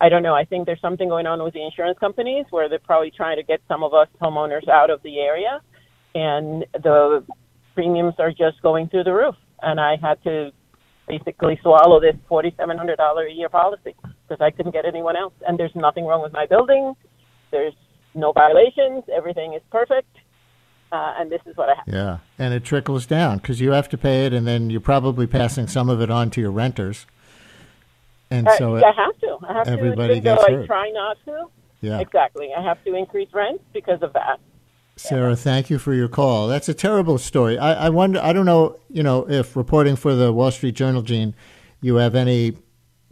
I 0.00 0.08
don't 0.08 0.22
know. 0.22 0.34
I 0.34 0.44
think 0.44 0.64
there's 0.66 0.80
something 0.80 1.08
going 1.08 1.26
on 1.26 1.42
with 1.42 1.52
the 1.52 1.62
insurance 1.62 1.98
companies 1.98 2.46
where 2.50 2.68
they're 2.68 2.78
probably 2.78 3.10
trying 3.10 3.36
to 3.36 3.42
get 3.42 3.60
some 3.68 3.82
of 3.82 3.92
us 3.92 4.08
homeowners 4.20 4.66
out 4.68 4.88
of 4.88 5.02
the 5.02 5.20
area, 5.20 5.60
and 6.14 6.64
the 6.72 7.22
premiums 7.74 8.14
are 8.18 8.30
just 8.30 8.62
going 8.62 8.88
through 8.88 9.04
the 9.04 9.12
roof. 9.12 9.36
And 9.62 9.78
I 9.78 9.96
had 9.96 10.22
to 10.24 10.52
basically 11.06 11.58
swallow 11.60 12.00
this 12.00 12.16
$4,700 12.28 13.26
a 13.26 13.32
year 13.32 13.48
policy. 13.48 13.94
because 14.30 14.44
I 14.44 14.50
couldn't 14.50 14.72
get 14.72 14.84
anyone 14.84 15.16
else. 15.16 15.34
And 15.46 15.58
there's 15.58 15.74
nothing 15.74 16.06
wrong 16.06 16.22
with 16.22 16.32
my 16.32 16.46
building. 16.46 16.94
There's 17.50 17.74
no 18.14 18.30
violations. 18.32 19.02
Everything 19.12 19.54
is 19.54 19.62
perfect. 19.72 20.16
Uh, 20.92 21.14
and 21.18 21.30
this 21.30 21.40
is 21.46 21.56
what 21.56 21.68
I 21.68 21.74
have. 21.76 21.84
Yeah, 21.86 22.18
and 22.38 22.52
it 22.52 22.64
trickles 22.64 23.06
down 23.06 23.38
because 23.38 23.60
you 23.60 23.70
have 23.72 23.88
to 23.90 23.98
pay 23.98 24.26
it, 24.26 24.32
and 24.32 24.46
then 24.46 24.70
you're 24.70 24.80
probably 24.80 25.26
passing 25.26 25.66
some 25.68 25.88
of 25.88 26.00
it 26.00 26.10
on 26.10 26.30
to 26.30 26.40
your 26.40 26.50
renters. 26.50 27.06
And 28.30 28.48
Uh, 28.48 28.56
so 28.58 28.76
yeah, 28.76 28.86
I 28.86 28.92
have 29.04 29.18
to. 29.20 29.38
I 29.48 29.52
have 29.52 29.68
everybody 29.68 30.14
to. 30.14 30.20
Gets 30.20 30.44
though 30.46 30.52
hurt. 30.56 30.62
I 30.64 30.66
try 30.66 30.90
not 30.90 31.16
to. 31.26 31.46
yeah. 31.80 32.00
Exactly. 32.00 32.50
I 32.56 32.62
have 32.62 32.82
to 32.84 32.94
increase 32.94 33.28
rents 33.32 33.62
because 33.72 34.02
of 34.02 34.12
that. 34.14 34.40
Sarah, 34.96 35.34
thank 35.36 35.70
you 35.70 35.78
for 35.78 35.94
your 35.94 36.08
call. 36.08 36.46
That's 36.46 36.68
a 36.68 36.74
terrible 36.74 37.16
story. 37.18 37.56
I, 37.56 37.86
I 37.86 37.88
wonder. 37.88 38.20
I 38.22 38.32
don't 38.32 38.44
know. 38.44 38.76
You 38.90 39.02
know, 39.02 39.28
if 39.30 39.56
reporting 39.56 39.96
for 39.96 40.14
the 40.14 40.32
Wall 40.32 40.50
Street 40.50 40.74
Journal, 40.74 41.02
Jean, 41.02 41.34
you 41.80 41.94
have 41.96 42.14
any 42.14 42.56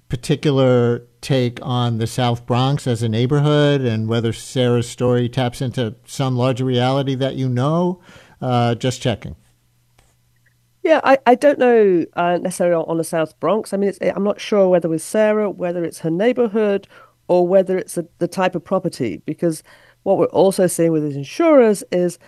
particular 0.09 1.07
take 1.21 1.59
on 1.63 1.99
the 1.99 2.07
South 2.07 2.47
Bronx 2.47 2.87
as 2.87 3.03
a 3.03 3.09
neighborhood, 3.09 3.83
and 3.83 4.09
whether 4.09 4.33
Sarah's 4.33 4.89
story 4.89 5.29
taps 5.29 5.61
into 5.61 5.97
some 6.07 6.37
larger 6.37 6.65
reality 6.65 7.15
that 7.15 7.37
you 7.37 7.49
know. 7.49 8.01
Uh, 8.41 8.75
just 8.75 9.03
checking. 9.03 9.35
Yeah, 10.85 11.01
I, 11.05 11.19
I 11.27 11.35
don't 11.35 11.59
know 11.59 12.07
uh, 12.15 12.39
necessarily 12.39 12.83
on 12.87 12.97
the 12.97 13.05
South 13.05 13.39
Bronx. 13.41 13.75
I 13.75 13.77
mean, 13.77 13.93
I'm 14.01 14.25
not 14.25 14.41
sure 14.41 14.69
whether 14.69 14.89
with 14.89 15.03
Sarah, 15.03 15.51
whether 15.51 15.85
it's 15.85 15.99
her 15.99 16.11
neighborhood, 16.11 16.87
or 17.27 17.47
whether 17.47 17.77
it's 17.77 17.99
a, 17.99 18.07
the 18.19 18.29
type 18.29 18.55
of 18.55 18.65
property. 18.65 19.21
Because 19.27 19.63
what 20.05 20.17
we're 20.17 20.27
also 20.27 20.67
seeing 20.67 20.93
with 20.93 21.03
these 21.03 21.17
insurers 21.17 21.85
is 21.93 22.19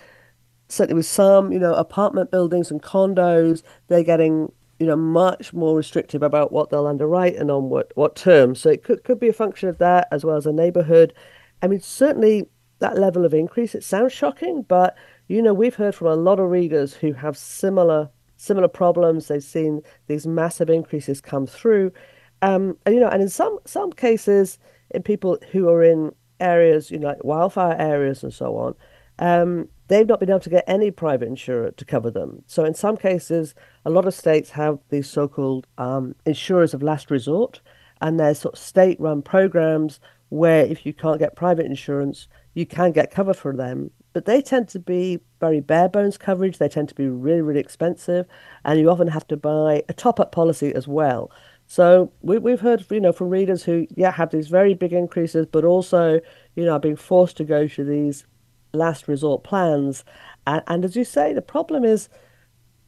certainly 0.67 0.97
with 0.97 1.05
some, 1.05 1.51
you 1.51 1.59
know, 1.59 1.73
apartment 1.73 2.29
buildings 2.29 2.69
and 2.69 2.83
condos, 2.83 3.63
they're 3.87 4.03
getting, 4.03 4.51
you 4.81 4.87
know, 4.87 4.95
much 4.95 5.53
more 5.53 5.77
restrictive 5.77 6.23
about 6.23 6.51
what 6.51 6.71
they'll 6.71 6.87
underwrite 6.87 7.35
and 7.35 7.51
on 7.51 7.69
what, 7.69 7.91
what 7.93 8.15
terms. 8.15 8.59
So 8.59 8.71
it 8.71 8.83
could, 8.83 9.03
could 9.03 9.19
be 9.19 9.29
a 9.29 9.33
function 9.33 9.69
of 9.69 9.77
that 9.77 10.07
as 10.11 10.25
well 10.25 10.35
as 10.35 10.47
a 10.47 10.51
neighborhood. 10.51 11.13
I 11.61 11.67
mean, 11.67 11.81
certainly 11.81 12.49
that 12.79 12.97
level 12.97 13.23
of 13.23 13.31
increase, 13.31 13.75
it 13.75 13.83
sounds 13.83 14.11
shocking, 14.11 14.63
but, 14.63 14.97
you 15.27 15.39
know, 15.39 15.53
we've 15.53 15.75
heard 15.75 15.93
from 15.93 16.07
a 16.07 16.15
lot 16.15 16.39
of 16.39 16.49
readers 16.49 16.95
who 16.95 17.13
have 17.13 17.37
similar 17.37 18.09
similar 18.37 18.67
problems. 18.67 19.27
They've 19.27 19.43
seen 19.43 19.83
these 20.07 20.25
massive 20.25 20.67
increases 20.67 21.21
come 21.21 21.45
through. 21.45 21.93
Um, 22.41 22.75
and, 22.87 22.95
you 22.95 23.01
know, 23.01 23.09
and 23.09 23.21
in 23.21 23.29
some 23.29 23.59
some 23.65 23.91
cases, 23.91 24.57
in 24.95 25.03
people 25.03 25.37
who 25.51 25.69
are 25.69 25.83
in 25.83 26.11
areas, 26.39 26.89
you 26.89 26.97
know, 26.97 27.09
like 27.09 27.23
wildfire 27.23 27.75
areas 27.77 28.23
and 28.23 28.33
so 28.33 28.57
on, 28.57 28.75
um, 29.19 29.69
they've 29.91 30.07
not 30.07 30.19
been 30.19 30.29
able 30.29 30.39
to 30.39 30.49
get 30.49 30.63
any 30.67 30.91
private 30.91 31.27
insurer 31.27 31.71
to 31.71 31.85
cover 31.85 32.09
them. 32.09 32.43
So 32.47 32.63
in 32.65 32.73
some 32.73 32.97
cases, 32.97 33.55
a 33.85 33.89
lot 33.89 34.05
of 34.05 34.13
states 34.13 34.51
have 34.51 34.79
these 34.89 35.09
so-called 35.09 35.67
um, 35.77 36.15
insurers 36.25 36.73
of 36.73 36.81
last 36.81 37.11
resort, 37.11 37.61
and 38.01 38.19
there's 38.19 38.39
sort 38.39 38.55
of 38.55 38.59
state-run 38.59 39.21
programs 39.21 39.99
where 40.29 40.65
if 40.65 40.85
you 40.85 40.93
can't 40.93 41.19
get 41.19 41.35
private 41.35 41.65
insurance, 41.65 42.27
you 42.53 42.65
can 42.65 42.91
get 42.91 43.11
cover 43.11 43.33
for 43.33 43.55
them. 43.55 43.91
But 44.13 44.25
they 44.25 44.41
tend 44.41 44.67
to 44.69 44.79
be 44.79 45.19
very 45.39 45.61
bare 45.61 45.87
bones 45.87 46.17
coverage. 46.17 46.57
They 46.57 46.67
tend 46.67 46.89
to 46.89 46.95
be 46.95 47.07
really, 47.07 47.41
really 47.41 47.59
expensive, 47.59 48.25
and 48.65 48.79
you 48.79 48.89
often 48.89 49.07
have 49.07 49.27
to 49.27 49.37
buy 49.37 49.83
a 49.87 49.93
top-up 49.93 50.31
policy 50.31 50.73
as 50.73 50.87
well. 50.87 51.31
So 51.67 52.11
we, 52.21 52.37
we've 52.37 52.59
heard, 52.59 52.85
you 52.89 52.99
know, 52.99 53.13
from 53.13 53.29
readers 53.29 53.63
who, 53.63 53.87
yeah, 53.95 54.11
have 54.11 54.31
these 54.31 54.49
very 54.49 54.73
big 54.73 54.91
increases, 54.91 55.45
but 55.45 55.63
also, 55.63 56.19
you 56.55 56.65
know, 56.65 56.77
being 56.79 56.97
forced 56.97 57.37
to 57.37 57.45
go 57.45 57.67
to 57.67 57.83
these 57.85 58.25
last 58.73 59.07
resort 59.07 59.43
plans. 59.43 60.03
And, 60.47 60.63
and 60.67 60.85
as 60.85 60.95
you 60.95 61.03
say, 61.03 61.33
the 61.33 61.41
problem 61.41 61.83
is, 61.83 62.09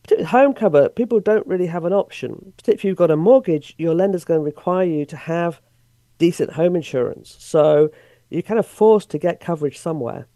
particularly 0.03 0.29
home 0.29 0.53
cover, 0.53 0.89
people 0.89 1.19
don't 1.19 1.47
really 1.47 1.67
have 1.67 1.85
an 1.85 1.93
option. 1.93 2.53
Particularly 2.57 2.77
if 2.77 2.83
you've 2.85 2.97
got 2.97 3.11
a 3.11 3.17
mortgage, 3.17 3.75
your 3.77 3.93
lender's 3.93 4.25
going 4.25 4.39
to 4.39 4.43
require 4.43 4.85
you 4.85 5.05
to 5.05 5.17
have 5.17 5.61
decent 6.17 6.53
home 6.53 6.75
insurance. 6.75 7.35
So 7.39 7.89
you're 8.29 8.41
kind 8.41 8.59
of 8.59 8.65
forced 8.65 9.09
to 9.11 9.17
get 9.17 9.39
coverage 9.39 9.77
somewhere. 9.77 10.27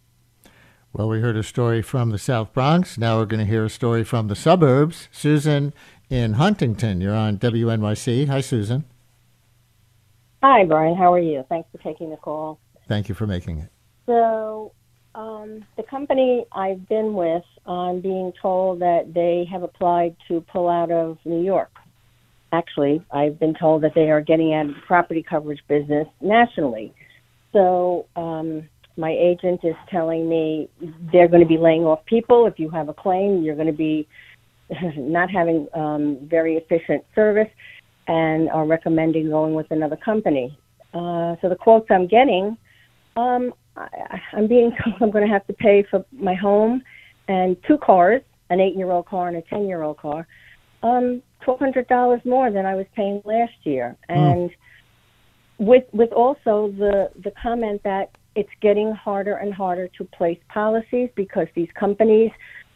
Well, 0.93 1.09
we 1.09 1.19
heard 1.19 1.35
a 1.35 1.43
story 1.43 1.81
from 1.81 2.09
the 2.09 2.17
South 2.17 2.53
Bronx. 2.53 2.97
Now 2.97 3.17
we're 3.17 3.25
going 3.25 3.39
to 3.39 3.45
hear 3.45 3.65
a 3.65 3.69
story 3.69 4.03
from 4.03 4.29
the 4.29 4.35
suburbs. 4.35 5.09
Susan 5.11 5.73
in 6.09 6.33
Huntington, 6.33 7.01
you're 7.01 7.13
on 7.13 7.37
WNYC. 7.37 8.27
Hi, 8.27 8.41
Susan. 8.41 8.85
Hi, 10.41 10.63
Brian. 10.65 10.95
How 10.95 11.13
are 11.13 11.19
you? 11.19 11.43
Thanks 11.49 11.69
for 11.71 11.77
taking 11.79 12.09
the 12.09 12.17
call. 12.17 12.59
Thank 12.87 13.09
you 13.09 13.15
for 13.15 13.27
making 13.27 13.59
it. 13.59 13.69
So, 14.05 14.73
um, 15.17 15.65
the 15.77 15.83
company 15.83 16.45
I've 16.51 16.87
been 16.87 17.15
with, 17.15 17.43
I'm 17.65 18.01
being 18.01 18.31
told 18.39 18.79
that 18.81 19.13
they 19.15 19.47
have 19.51 19.63
applied 19.63 20.15
to 20.27 20.41
pull 20.41 20.69
out 20.69 20.91
of 20.91 21.17
New 21.25 21.43
York. 21.43 21.71
Actually, 22.53 23.03
I've 23.11 23.39
been 23.39 23.55
told 23.55 23.81
that 23.81 23.93
they 23.95 24.11
are 24.11 24.21
getting 24.21 24.53
out 24.53 24.69
of 24.69 24.75
the 24.75 24.81
property 24.85 25.25
coverage 25.27 25.59
business 25.67 26.07
nationally. 26.21 26.93
So, 27.51 28.05
um, 28.15 28.69
my 28.95 29.11
agent 29.11 29.61
is 29.63 29.75
telling 29.89 30.29
me 30.29 30.69
they're 31.11 31.27
going 31.27 31.41
to 31.41 31.47
be 31.47 31.57
laying 31.57 31.83
off 31.83 32.05
people. 32.05 32.45
If 32.45 32.57
you 32.57 32.69
have 32.69 32.89
a 32.89 32.93
claim, 32.93 33.43
you're 33.43 33.55
going 33.55 33.67
to 33.67 33.73
be 33.73 34.07
not 34.97 35.29
having 35.31 35.67
um, 35.73 36.19
very 36.29 36.57
efficient 36.57 37.03
service 37.15 37.49
and 38.07 38.49
are 38.49 38.65
recommending 38.65 39.29
going 39.29 39.55
with 39.55 39.67
another 39.71 39.97
company. 39.97 40.57
Uh, 40.93 41.35
so 41.41 41.49
the 41.49 41.57
quotes 41.59 41.87
I'm 41.89 42.07
getting, 42.07 42.57
um, 43.17 43.53
I, 43.77 44.21
I'm 44.33 44.47
being 44.47 44.71
told 44.83 44.95
I'm 45.01 45.11
going 45.11 45.25
to 45.25 45.31
have 45.31 45.45
to 45.47 45.53
pay 45.53 45.83
for 45.83 46.05
my 46.11 46.33
home 46.33 46.83
and 47.27 47.57
two 47.67 47.77
cars, 47.77 48.21
an 48.49 48.59
eight-year-old 48.59 49.05
car 49.05 49.27
and 49.27 49.37
a 49.37 49.41
ten-year-old 49.43 49.97
car, 49.97 50.27
um, 50.83 51.21
twelve 51.41 51.59
hundred 51.59 51.87
dollars 51.87 52.21
more 52.25 52.51
than 52.51 52.65
I 52.65 52.75
was 52.75 52.85
paying 52.95 53.21
last 53.25 53.53
year, 53.63 53.95
and 54.09 54.49
with 55.57 55.83
with 55.91 56.11
also 56.13 56.69
the 56.77 57.11
the 57.23 57.31
comment 57.31 57.81
that 57.83 58.11
it's 58.35 58.49
getting 58.61 58.93
harder 58.93 59.35
and 59.35 59.53
harder 59.53 59.87
to 59.87 60.03
place 60.05 60.39
policies 60.49 61.09
because 61.15 61.47
these 61.55 61.69
companies 61.73 62.31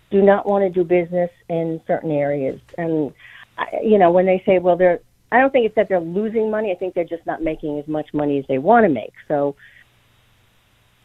do 0.10 0.22
not 0.22 0.46
want 0.48 0.64
to 0.64 0.70
do 0.70 0.84
business 0.84 1.30
in 1.50 1.80
certain 1.88 2.12
areas. 2.12 2.60
And, 2.78 3.14
I- 3.58 3.80
you 3.84 3.98
know, 4.00 4.12
when 4.12 4.26
they 4.26 4.42
say, 4.46 4.58
well, 4.58 4.76
they're, 4.76 5.00
I 5.32 5.40
don't 5.40 5.52
think 5.52 5.68
it's 5.68 5.76
that 5.76 5.88
they're 5.88 6.00
losing 6.00 6.50
money. 6.50 6.72
I 6.72 6.76
think 6.76 6.96
they're 6.96 7.04
just 7.06 7.26
not 7.28 7.44
making 7.44 7.80
as 7.80 7.88
much 7.88 8.12
money 8.14 8.40
as 8.40 8.46
they 8.48 8.58
want 8.58 8.86
to 8.86 8.90
make. 8.90 9.14
So 9.28 9.56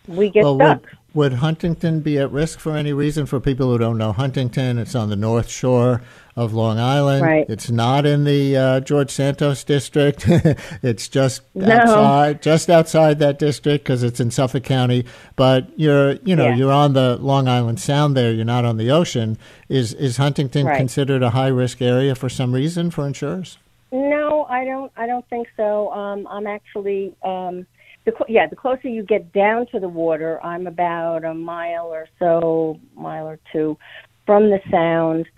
we 0.09 0.31
get 0.31 0.45
well, 0.45 0.57
stuck. 0.57 0.83
would, 1.15 1.33
would 1.33 1.33
Huntington 1.35 2.01
be 2.01 2.19
at 2.19 2.31
risk 2.31 2.59
for 2.59 2.77
any 2.77 2.93
reason? 2.93 3.27
For 3.27 3.41
people 3.41 3.71
who 3.71 3.79
don't 3.79 3.99
know 3.99 4.13
Huntington, 4.13 4.79
it's 4.79 4.95
on 4.95 5.09
the 5.09 5.17
North 5.17 5.49
Shore 5.49 6.03
of 6.37 6.53
Long 6.53 6.79
Island. 6.79 7.23
Right. 7.23 7.47
It's 7.49 7.71
not 7.71 8.05
in 8.05 8.25
the 8.25 8.55
uh, 8.57 8.81
George 8.81 9.11
Santos 9.11 9.65
district. 9.65 10.25
it's 10.83 11.09
just 11.09 11.41
No. 11.55 11.75
outside, 11.75 12.43
just 12.43 12.69
outside 12.69 13.19
that 13.21 13.39
district 13.39 13.85
because 13.85 14.03
it's 14.03 14.21
in 14.21 14.31
Suffolk 14.31 14.63
County. 14.65 15.07
But 15.35 15.69
you're, 15.79 16.13
you 16.25 16.37
know, 16.37 16.49
Yeah. 16.49 16.57
you're 16.57 16.73
on 16.73 16.93
the 16.93 17.17
Long 17.17 17.49
Island 17.49 17.81
Sound. 17.81 18.15
There, 18.15 18.31
you're 18.33 18.45
not 18.45 18.67
on 18.67 18.77
the 18.77 18.91
ocean. 18.91 19.39
Is 19.71 19.95
is 19.95 20.19
Huntington 20.19 20.67
Right. 20.67 20.77
considered 20.77 21.23
a 21.23 21.31
high 21.31 21.49
risk 21.49 21.81
area 21.81 22.15
for 22.15 22.29
some 22.29 22.53
reason 22.53 22.91
for 22.91 23.07
insurers? 23.07 23.57
No, 23.93 24.45
I 24.51 24.65
don't. 24.67 24.93
I 24.97 25.07
don't 25.07 25.27
think 25.31 25.49
so. 25.57 25.91
Um, 25.93 26.27
I'm 26.31 26.47
actually, 26.47 27.15
um, 27.23 27.65
the 28.07 28.13
yeah, 28.29 28.47
the 28.47 28.57
closer 28.57 28.89
you 28.89 29.03
get 29.03 29.33
down 29.33 29.67
to 29.73 29.81
the 29.81 29.89
water, 29.89 30.43
I'm 30.43 30.67
about 30.67 31.25
a 31.25 31.35
mile 31.35 31.87
or 31.87 32.07
so, 32.19 32.81
mile 32.95 33.27
or 33.29 33.39
two 33.53 33.77
from 34.25 34.49
the 34.49 34.61
sound. 34.71 35.29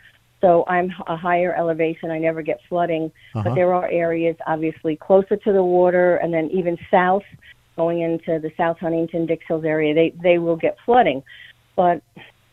So 0.40 0.64
I'm 0.68 0.92
a 1.08 1.16
higher 1.16 1.56
elevation. 1.56 2.12
I 2.12 2.18
never 2.18 2.42
get 2.42 2.60
flooding, 2.68 3.10
Uh-huh. 3.34 3.42
but 3.42 3.54
there 3.56 3.75
are 3.75 3.90
areas 3.90 4.37
obviously 4.46 4.94
closer 4.96 5.37
to 5.37 5.52
the 5.52 5.64
water, 5.64 6.16
and 6.16 6.32
then 6.32 6.48
even 6.52 6.78
south, 6.90 7.25
going 7.75 8.02
into 8.02 8.38
the 8.38 8.52
South 8.56 8.78
Huntington 8.78 9.26
Dix 9.26 9.44
Hills 9.48 9.64
area, 9.64 9.94
they 9.94 10.12
they 10.22 10.38
will 10.38 10.56
get 10.56 10.76
flooding. 10.84 11.22
But 11.75 12.02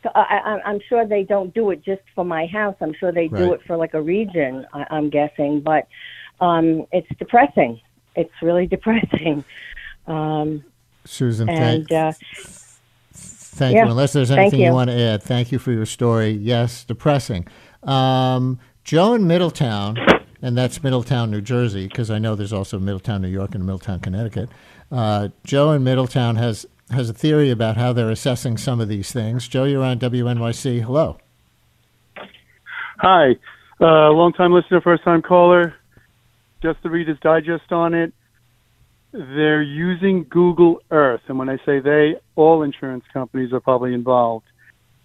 so 0.02 0.10
I, 0.16 0.40
I, 0.46 0.70
I'm 0.70 0.80
sure 0.88 1.06
they 1.06 1.24
don't 1.24 1.54
do 1.54 1.72
it 1.72 1.84
just 1.84 2.02
for 2.16 2.24
my 2.24 2.46
house. 2.46 2.76
I'm 2.80 2.94
sure 3.00 3.12
they 3.12 3.28
do 3.28 3.54
it 3.54 3.62
for 3.68 3.76
like 3.76 3.96
a 3.96 4.02
region. 4.02 4.66
I, 4.74 4.86
I'm 4.92 5.10
guessing, 5.10 5.62
but 5.62 5.88
um, 6.40 6.86
it's 6.92 7.08
depressing. 7.20 7.82
It's 8.16 8.34
really 8.42 8.68
depressing. 8.76 9.44
Um, 10.08 10.64
Susan, 11.06 11.50
and 11.50 11.88
thank, 11.88 11.92
uh, 11.92 12.14
Thank 13.56 13.76
Yeah, 13.76 13.86
you. 13.86 13.92
Unless 13.92 14.14
there's 14.14 14.32
anything 14.32 14.60
you. 14.60 14.68
you. 14.68 14.74
want 14.74 14.90
to 14.90 15.00
add, 15.00 15.24
thank 15.24 15.52
you 15.52 15.60
for 15.60 15.72
your 15.72 15.86
story. 15.86 16.32
Yes, 16.32 16.84
depressing. 16.84 17.48
Um, 17.84 18.60
Joe 18.84 19.14
in 19.14 19.28
Middletown, 19.28 19.98
and 20.42 20.58
that's 20.58 20.84
Middletown, 20.84 21.32
New 21.32 21.40
Jersey, 21.42 21.88
because 21.88 22.12
I 22.12 22.20
know 22.20 22.36
there's 22.36 22.52
also 22.52 22.80
Middletown, 22.80 23.22
New 23.22 23.30
York, 23.30 23.56
and 23.56 23.66
Middletown, 23.66 24.02
Connecticut. 24.02 24.50
Uh, 24.92 25.30
Joe 25.46 25.72
in 25.72 25.84
Middletown 25.84 26.36
has 26.36 26.66
has 26.92 27.10
a 27.10 27.14
theory 27.14 27.50
about 27.50 27.78
how 27.78 27.94
they're 27.94 28.12
assessing 28.12 28.58
some 28.58 28.80
of 28.80 28.88
these 28.88 29.12
things. 29.12 29.48
Joe, 29.48 29.64
you're 29.64 29.84
on 29.84 29.98
WNYC. 30.00 30.82
Hello. 30.82 31.18
Hi, 33.00 33.36
uh, 33.82 34.10
long 34.12 34.34
time 34.34 34.52
listener, 34.52 34.82
first 34.82 35.04
time 35.04 35.22
caller. 35.22 35.74
Just 36.62 36.84
the 36.84 36.90
Reader's 36.90 37.20
Digest 37.22 37.72
on 37.72 37.94
it. 37.94 38.14
They're 39.18 39.62
using 39.62 40.26
Google 40.30 40.82
Earth, 40.92 41.22
and 41.30 41.40
when 41.40 41.48
I 41.48 41.56
say 41.66 41.80
they, 41.80 42.16
all 42.36 42.64
insurance 42.64 43.06
companies 43.14 43.54
are 43.54 43.62
probably 43.62 43.94
involved. 43.94 44.46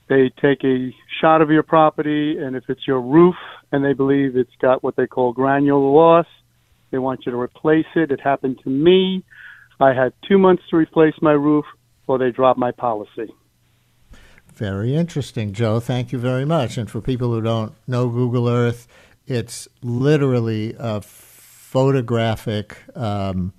They 0.09 0.33
take 0.43 0.65
a 0.65 0.93
shot 1.21 1.43
of 1.43 1.51
your 1.51 1.63
property, 1.63 2.37
and 2.37 2.57
if 2.57 2.65
it's 2.69 2.89
your 2.89 3.01
roof, 3.01 3.37
and 3.71 3.85
they 3.85 3.93
believe 3.93 4.35
it's 4.35 4.51
got 4.61 4.83
what 4.83 4.97
they 4.97 5.07
call 5.07 5.33
granular 5.33 5.79
loss, 5.79 6.27
They 6.91 6.99
want 6.99 7.25
you 7.25 7.31
to 7.31 7.39
replace 7.39 7.87
it. 7.95 8.11
It 8.11 8.21
happened 8.21 8.59
to 8.65 8.71
me. 8.71 9.23
I 9.79 9.93
had 9.93 10.13
two 10.29 10.39
months 10.39 10.65
to 10.71 10.77
replace 10.77 11.15
my 11.23 11.33
roof, 11.33 11.65
or 12.09 12.19
they 12.19 12.33
dropped 12.33 12.59
my 12.59 12.73
policy. 12.73 13.33
Very 14.55 14.95
interesting, 14.95 15.53
Joe. 15.53 15.79
Thank 15.81 16.11
you 16.11 16.19
very 16.19 16.45
much. 16.45 16.77
And 16.77 16.91
for 16.91 17.01
people 17.01 17.33
who 17.33 17.41
don't 17.41 17.73
know 17.87 18.09
Google 18.09 18.49
Earth, 18.49 18.89
it's 19.27 19.69
literally 19.83 20.75
a 20.79 21.01
photographic, 21.01 22.77
um, 22.97 23.53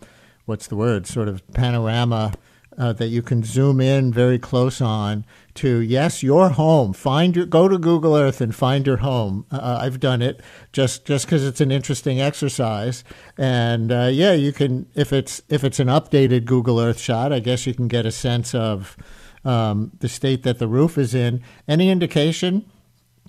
what's 0.46 0.68
the 0.68 0.76
word, 0.76 1.08
sort 1.08 1.28
of 1.28 1.46
panorama 1.54 2.34
uh, 2.78 2.94
that 2.94 3.08
you 3.08 3.22
can 3.22 3.44
zoom 3.44 3.82
in 3.82 4.14
very 4.14 4.40
close 4.40 4.82
on 4.82 5.26
to 5.56 5.80
yes 5.80 6.24
your 6.24 6.50
home. 6.50 6.94
Find 6.94 7.36
your 7.36 7.46
go 7.46 7.68
to 7.68 7.78
google 7.78 8.16
earth 8.16 8.40
and 8.42 8.56
find 8.56 8.88
your 8.88 8.98
home. 8.98 9.46
Uh, 9.52 9.80
i've 9.82 10.00
done 10.00 10.22
it 10.22 10.42
just 10.72 11.06
just 11.06 11.26
because 11.26 11.46
it's 11.46 11.60
an 11.60 11.72
interesting 11.72 12.22
exercise. 12.22 13.04
And 13.38 13.92
uh, 13.92 14.10
yeah 14.12 14.32
you 14.34 14.54
can 14.54 14.88
if 14.96 15.12
it's 15.12 15.42
if 15.50 15.64
it's 15.64 15.80
an 15.80 15.88
updated 15.88 16.46
google 16.46 16.80
earth 16.80 17.00
shot 17.00 17.34
i 17.34 17.40
guess 17.40 17.68
you 17.68 17.74
can 17.74 17.90
get 17.90 18.06
a 18.06 18.12
sense 18.12 18.56
of 18.56 18.98
um, 19.44 19.92
the 20.00 20.10
state 20.10 20.44
that 20.44 20.60
the 20.60 20.68
roof 20.68 20.98
is 20.98 21.14
in. 21.14 21.42
Any 21.68 21.90
indication 21.90 22.70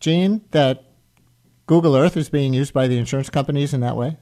Jean 0.00 0.42
that 0.50 0.84
google 1.66 1.96
earth 1.96 2.16
is 2.16 2.28
being 2.28 2.52
used 2.52 2.72
by 2.72 2.86
the 2.88 2.98
insurance 2.98 3.30
companies 3.30 3.72
in 3.72 3.80
that 3.80 3.96
way? 3.96 4.18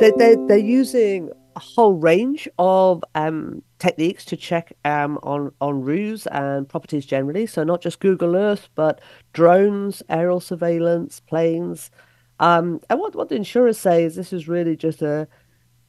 They, 0.00 0.12
they, 0.18 0.36
they're 0.46 0.58
using 0.58 1.30
a 1.56 1.60
whole 1.60 1.94
range 1.94 2.46
of 2.58 3.02
um, 3.14 3.62
techniques 3.78 4.24
to 4.26 4.36
check 4.36 4.72
um, 4.84 5.18
on 5.22 5.50
on 5.60 5.82
roofs 5.82 6.26
and 6.26 6.68
properties 6.68 7.06
generally. 7.06 7.46
So 7.46 7.64
not 7.64 7.80
just 7.80 7.98
Google 8.00 8.36
Earth, 8.36 8.68
but 8.74 9.00
drones, 9.32 10.02
aerial 10.08 10.40
surveillance, 10.40 11.20
planes. 11.20 11.90
Um, 12.38 12.80
and 12.90 13.00
what 13.00 13.16
what 13.16 13.30
the 13.30 13.36
insurers 13.36 13.78
say 13.78 14.04
is 14.04 14.14
this 14.14 14.32
is 14.32 14.46
really 14.46 14.76
just 14.76 15.02
a 15.02 15.26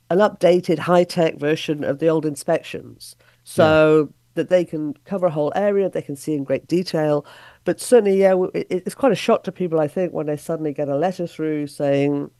an 0.10 0.20
updated 0.20 0.80
high 0.80 1.04
tech 1.04 1.38
version 1.38 1.84
of 1.84 2.00
the 2.00 2.08
old 2.08 2.26
inspections. 2.26 3.18
So 3.44 4.00
yeah. 4.00 4.14
that 4.36 4.50
they 4.50 4.64
can 4.64 4.94
cover 5.04 5.28
a 5.28 5.32
whole 5.32 5.52
area, 5.56 5.90
they 5.90 6.02
can 6.02 6.16
see 6.16 6.34
in 6.34 6.46
great 6.46 6.68
detail. 6.68 7.26
But 7.66 7.82
certainly, 7.82 8.22
yeah, 8.22 8.36
it, 8.54 8.68
it's 8.70 8.96
quite 8.96 9.12
a 9.12 9.16
shock 9.16 9.44
to 9.44 9.52
people, 9.52 9.80
I 9.82 9.90
think, 9.90 10.14
when 10.14 10.28
they 10.28 10.38
suddenly 10.38 10.74
get 10.74 10.88
a 10.88 10.96
letter 10.98 11.28
through 11.28 11.68
saying, 11.68 12.32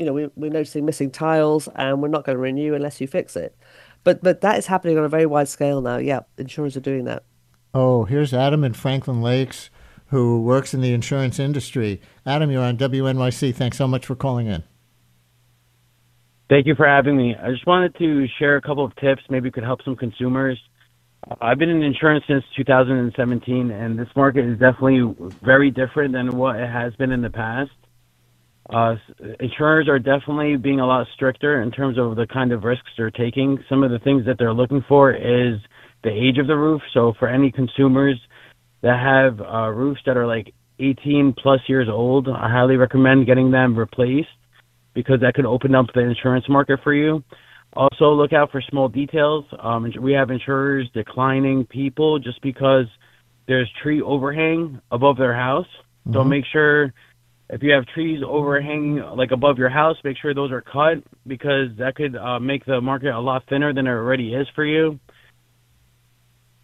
you 0.00 0.06
know, 0.06 0.14
we, 0.14 0.30
we're 0.34 0.50
noticing 0.50 0.86
missing 0.86 1.10
tiles 1.10 1.68
and 1.76 2.00
we're 2.00 2.08
not 2.08 2.24
going 2.24 2.34
to 2.36 2.40
renew 2.40 2.74
unless 2.74 3.00
you 3.02 3.06
fix 3.06 3.36
it. 3.36 3.54
But 4.02 4.22
but 4.22 4.40
that 4.40 4.56
is 4.58 4.66
happening 4.66 4.96
on 4.96 5.04
a 5.04 5.08
very 5.10 5.26
wide 5.26 5.48
scale 5.48 5.82
now. 5.82 5.98
Yeah, 5.98 6.20
insurers 6.38 6.74
are 6.74 6.80
doing 6.80 7.04
that. 7.04 7.22
Oh, 7.74 8.04
here's 8.04 8.32
Adam 8.32 8.64
in 8.64 8.72
Franklin 8.72 9.20
Lakes 9.20 9.68
who 10.06 10.40
works 10.42 10.72
in 10.72 10.80
the 10.80 10.92
insurance 10.92 11.38
industry. 11.38 12.00
Adam, 12.26 12.50
you're 12.50 12.64
on 12.64 12.78
WNYC. 12.78 13.54
Thanks 13.54 13.76
so 13.76 13.86
much 13.86 14.06
for 14.06 14.16
calling 14.16 14.46
in. 14.48 14.64
Thank 16.48 16.66
you 16.66 16.74
for 16.74 16.86
having 16.86 17.16
me. 17.16 17.36
I 17.40 17.50
just 17.50 17.64
wanted 17.64 17.94
to 17.98 18.26
share 18.38 18.56
a 18.56 18.62
couple 18.62 18.84
of 18.84 18.96
tips, 18.96 19.22
maybe 19.28 19.52
could 19.52 19.62
help 19.62 19.84
some 19.84 19.94
consumers. 19.94 20.58
I've 21.40 21.58
been 21.58 21.68
in 21.68 21.82
insurance 21.82 22.24
since 22.26 22.42
2017, 22.56 23.70
and 23.70 23.96
this 23.96 24.08
market 24.16 24.46
is 24.46 24.58
definitely 24.58 25.14
very 25.44 25.70
different 25.70 26.12
than 26.12 26.36
what 26.36 26.56
it 26.56 26.68
has 26.68 26.92
been 26.96 27.12
in 27.12 27.20
the 27.20 27.30
past. 27.30 27.70
Uh, 28.72 28.94
insurers 29.40 29.88
are 29.88 29.98
definitely 29.98 30.56
being 30.56 30.80
a 30.80 30.86
lot 30.86 31.06
stricter 31.14 31.62
in 31.62 31.70
terms 31.70 31.98
of 31.98 32.16
the 32.16 32.26
kind 32.26 32.52
of 32.52 32.64
risks 32.64 32.88
they're 32.96 33.10
taking. 33.10 33.58
Some 33.68 33.82
of 33.82 33.90
the 33.90 33.98
things 33.98 34.24
that 34.26 34.36
they're 34.38 34.54
looking 34.54 34.84
for 34.88 35.12
is 35.12 35.58
the 36.04 36.10
age 36.10 36.38
of 36.38 36.46
the 36.46 36.56
roof. 36.56 36.80
So 36.94 37.12
for 37.18 37.28
any 37.28 37.50
consumers 37.50 38.20
that 38.82 38.98
have 38.98 39.40
uh, 39.40 39.68
roofs 39.70 40.00
that 40.06 40.16
are 40.16 40.26
like 40.26 40.54
18 40.78 41.34
plus 41.36 41.60
years 41.66 41.88
old, 41.90 42.28
I 42.28 42.50
highly 42.50 42.76
recommend 42.76 43.26
getting 43.26 43.50
them 43.50 43.76
replaced 43.76 44.28
because 44.94 45.20
that 45.20 45.34
could 45.34 45.46
open 45.46 45.74
up 45.74 45.86
the 45.94 46.00
insurance 46.00 46.44
market 46.48 46.80
for 46.82 46.94
you. 46.94 47.22
Also, 47.74 48.12
look 48.12 48.32
out 48.32 48.50
for 48.50 48.60
small 48.68 48.88
details. 48.88 49.44
Um, 49.60 49.92
we 50.00 50.12
have 50.12 50.30
insurers 50.30 50.88
declining 50.92 51.64
people 51.66 52.18
just 52.18 52.42
because 52.42 52.86
there's 53.46 53.70
tree 53.82 54.02
overhang 54.02 54.80
above 54.90 55.16
their 55.16 55.34
house. 55.34 55.66
Mm-hmm. 56.06 56.14
So 56.14 56.24
make 56.24 56.44
sure 56.52 56.92
if 57.52 57.62
you 57.62 57.72
have 57.72 57.84
trees 57.86 58.22
overhanging 58.26 59.02
like 59.16 59.32
above 59.32 59.58
your 59.58 59.70
house, 59.70 59.96
make 60.04 60.16
sure 60.20 60.34
those 60.34 60.52
are 60.52 60.60
cut 60.60 61.02
because 61.26 61.68
that 61.78 61.96
could 61.96 62.16
uh, 62.16 62.38
make 62.38 62.64
the 62.64 62.80
market 62.80 63.12
a 63.12 63.20
lot 63.20 63.42
thinner 63.48 63.74
than 63.74 63.86
it 63.86 63.90
already 63.90 64.34
is 64.34 64.46
for 64.54 64.64
you. 64.64 64.98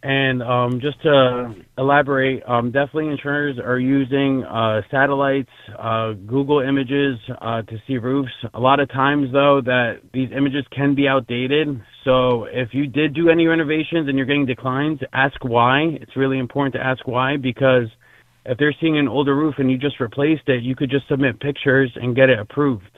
And 0.03 0.41
um, 0.43 0.81
just 0.81 1.03
to 1.03 1.55
elaborate, 1.77 2.45
um, 2.49 2.71
definitely 2.71 3.09
insurers 3.09 3.59
are 3.59 3.81
using 3.81 4.45
uh, 4.45 4.83
satellites, 4.89 5.51
uh, 5.77 6.13
Google 6.13 6.61
images 6.61 7.19
uh, 7.41 7.63
to 7.63 7.77
see 7.89 7.97
roofs. 7.97 8.31
A 8.55 8.61
lot 8.61 8.79
of 8.79 8.89
times, 8.91 9.33
though, 9.33 9.61
that 9.65 10.03
these 10.13 10.29
images 10.37 10.65
can 10.71 10.95
be 10.95 11.09
outdated. 11.09 11.81
So 12.05 12.45
if 12.45 12.69
you 12.73 12.87
did 12.87 13.15
do 13.15 13.31
any 13.31 13.47
renovations 13.47 14.09
and 14.09 14.17
you're 14.17 14.27
getting 14.27 14.47
declines, 14.47 15.01
ask 15.13 15.43
why. 15.43 15.97
It's 16.01 16.17
really 16.17 16.39
important 16.39 16.75
to 16.75 16.81
ask 16.81 17.05
why 17.09 17.37
because– 17.37 17.89
if 18.49 18.59
they're 18.59 18.75
seeing 18.81 18.99
an 18.99 19.09
older 19.09 19.35
roof 19.35 19.57
and 19.59 19.71
you 19.71 19.79
just 19.79 20.01
replaced 20.01 20.49
it, 20.49 20.63
you 20.63 20.75
could 20.77 20.91
just 20.91 21.09
submit 21.09 21.41
pictures 21.41 21.93
and 21.97 22.15
get 22.15 22.31
it 22.31 22.39
approved. 22.39 22.91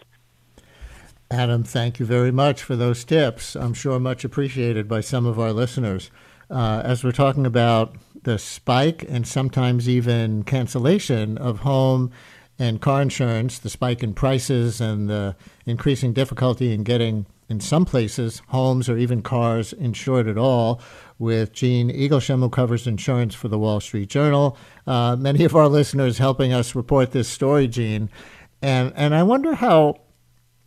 Adam, 1.30 1.62
thank 1.62 1.98
you 2.00 2.06
very 2.06 2.30
much 2.30 2.62
for 2.62 2.74
those 2.74 3.04
tips. 3.04 3.54
I'm 3.54 3.74
sure 3.74 4.00
much 4.00 4.24
appreciated 4.24 4.88
by 4.88 5.00
some 5.00 5.26
of 5.26 5.38
our 5.38 5.52
listeners. 5.52 6.10
Uh, 6.50 6.80
as 6.84 7.04
we're 7.04 7.12
talking 7.12 7.44
about 7.44 7.94
the 8.22 8.38
spike 8.38 9.04
and 9.08 9.26
sometimes 9.26 9.88
even 9.88 10.42
cancellation 10.42 11.36
of 11.36 11.60
home 11.60 12.10
and 12.58 12.80
car 12.80 13.02
insurance, 13.02 13.58
the 13.58 13.68
spike 13.68 14.02
in 14.02 14.14
prices 14.14 14.80
and 14.80 15.08
the 15.08 15.36
increasing 15.66 16.12
difficulty 16.12 16.72
in 16.72 16.82
getting, 16.82 17.26
in 17.48 17.60
some 17.60 17.84
places, 17.84 18.42
homes 18.48 18.88
or 18.88 18.98
even 18.98 19.22
cars 19.22 19.72
insured 19.72 20.28
at 20.28 20.36
all, 20.36 20.80
with 21.18 21.52
Jean 21.52 21.90
Eaglesham, 21.90 22.40
who 22.40 22.50
covers 22.50 22.86
insurance 22.86 23.34
for 23.34 23.48
the 23.48 23.58
Wall 23.58 23.80
Street 23.80 24.10
Journal. 24.10 24.56
Uh, 24.86 25.16
many 25.16 25.44
of 25.44 25.56
our 25.56 25.68
listeners 25.68 26.18
helping 26.18 26.52
us 26.52 26.74
report 26.74 27.12
this 27.12 27.28
story, 27.28 27.66
Jean. 27.66 28.10
And, 28.60 28.92
and 28.94 29.14
I 29.14 29.22
wonder 29.22 29.54
how, 29.54 30.00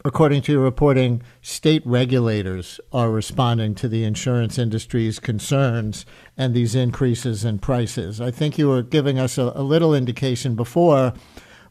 according 0.03 0.41
to 0.43 0.53
your 0.53 0.61
reporting, 0.61 1.21
state 1.41 1.83
regulators 1.85 2.79
are 2.91 3.11
responding 3.11 3.75
to 3.75 3.87
the 3.87 4.03
insurance 4.03 4.57
industry's 4.57 5.19
concerns 5.19 6.05
and 6.35 6.53
these 6.53 6.73
increases 6.73 7.45
in 7.45 7.59
prices. 7.59 8.19
I 8.19 8.31
think 8.31 8.57
you 8.57 8.67
were 8.67 8.81
giving 8.81 9.19
us 9.19 9.37
a, 9.37 9.51
a 9.55 9.63
little 9.63 9.93
indication 9.93 10.55
before 10.55 11.13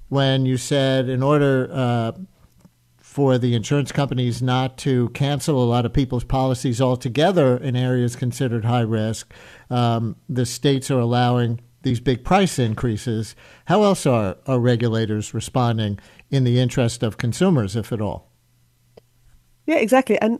when 0.09 0.47
you 0.47 0.57
said 0.57 1.09
in 1.09 1.23
order 1.23 1.69
uh, 1.73 2.13
for 3.11 3.39
the 3.39 3.57
insurance 3.57 3.91
companies 3.91 4.41
not 4.41 4.79
to 4.79 5.09
cancel 5.09 5.61
a 5.61 5.67
lot 5.67 5.85
of 5.85 5.93
people's 5.93 6.23
policies 6.23 6.81
altogether 6.81 7.57
in 7.57 7.75
areas 7.75 8.15
considered 8.15 8.65
high 8.65 8.83
risk. 8.83 9.35
Um, 9.69 10.15
the 10.29 10.47
states 10.47 10.93
are 10.93 11.01
allowing 11.01 11.61
these 11.83 11.99
big 11.99 12.23
price 12.23 12.57
increases. 12.57 13.35
How 13.65 13.83
else 13.83 14.07
are, 14.07 14.37
are 14.47 14.61
regulators 14.61 15.35
responding 15.35 15.99
in 16.31 16.45
the 16.45 16.61
interest 16.61 17.03
of 17.03 17.19
consumers, 17.19 17.75
if 17.75 17.91
at 17.93 18.01
all? 18.01 18.31
Yeah, 19.67 19.79
exactly. 19.79 20.17
And 20.21 20.39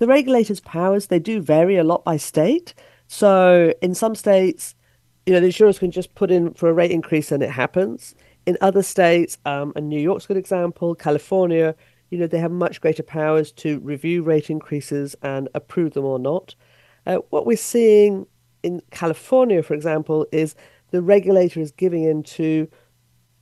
the 0.00 0.08
regulators' 0.08 0.58
powers, 0.58 1.06
they 1.06 1.20
do 1.20 1.40
vary 1.40 1.76
a 1.76 1.84
lot 1.84 2.04
by 2.04 2.16
state. 2.16 2.74
So 3.06 3.72
in 3.80 3.94
some 3.94 4.16
states, 4.16 4.74
you 5.26 5.32
know, 5.32 5.38
the 5.38 5.46
insurers 5.46 5.78
can 5.78 5.92
just 5.92 6.16
put 6.16 6.32
in 6.32 6.54
for 6.54 6.70
a 6.70 6.72
rate 6.72 6.90
increase 6.90 7.30
and 7.30 7.40
it 7.40 7.50
happens. 7.50 8.16
In 8.46 8.58
other 8.60 8.82
states, 8.82 9.38
um, 9.44 9.72
and 9.76 9.88
New 9.88 10.00
York's 10.00 10.24
a 10.24 10.28
good 10.28 10.36
example, 10.36 10.96
California, 10.96 11.76
you 12.10 12.18
know, 12.18 12.26
they 12.26 12.38
have 12.38 12.50
much 12.50 12.80
greater 12.80 13.02
powers 13.02 13.52
to 13.52 13.78
review 13.80 14.22
rate 14.22 14.50
increases 14.50 15.14
and 15.22 15.48
approve 15.54 15.94
them 15.94 16.04
or 16.04 16.18
not. 16.18 16.54
Uh, 17.06 17.16
what 17.30 17.46
we're 17.46 17.56
seeing 17.56 18.26
in 18.62 18.82
California, 18.90 19.62
for 19.62 19.74
example, 19.74 20.26
is 20.32 20.54
the 20.90 21.00
regulator 21.00 21.60
is 21.60 21.70
giving 21.70 22.04
in 22.04 22.22
to 22.22 22.68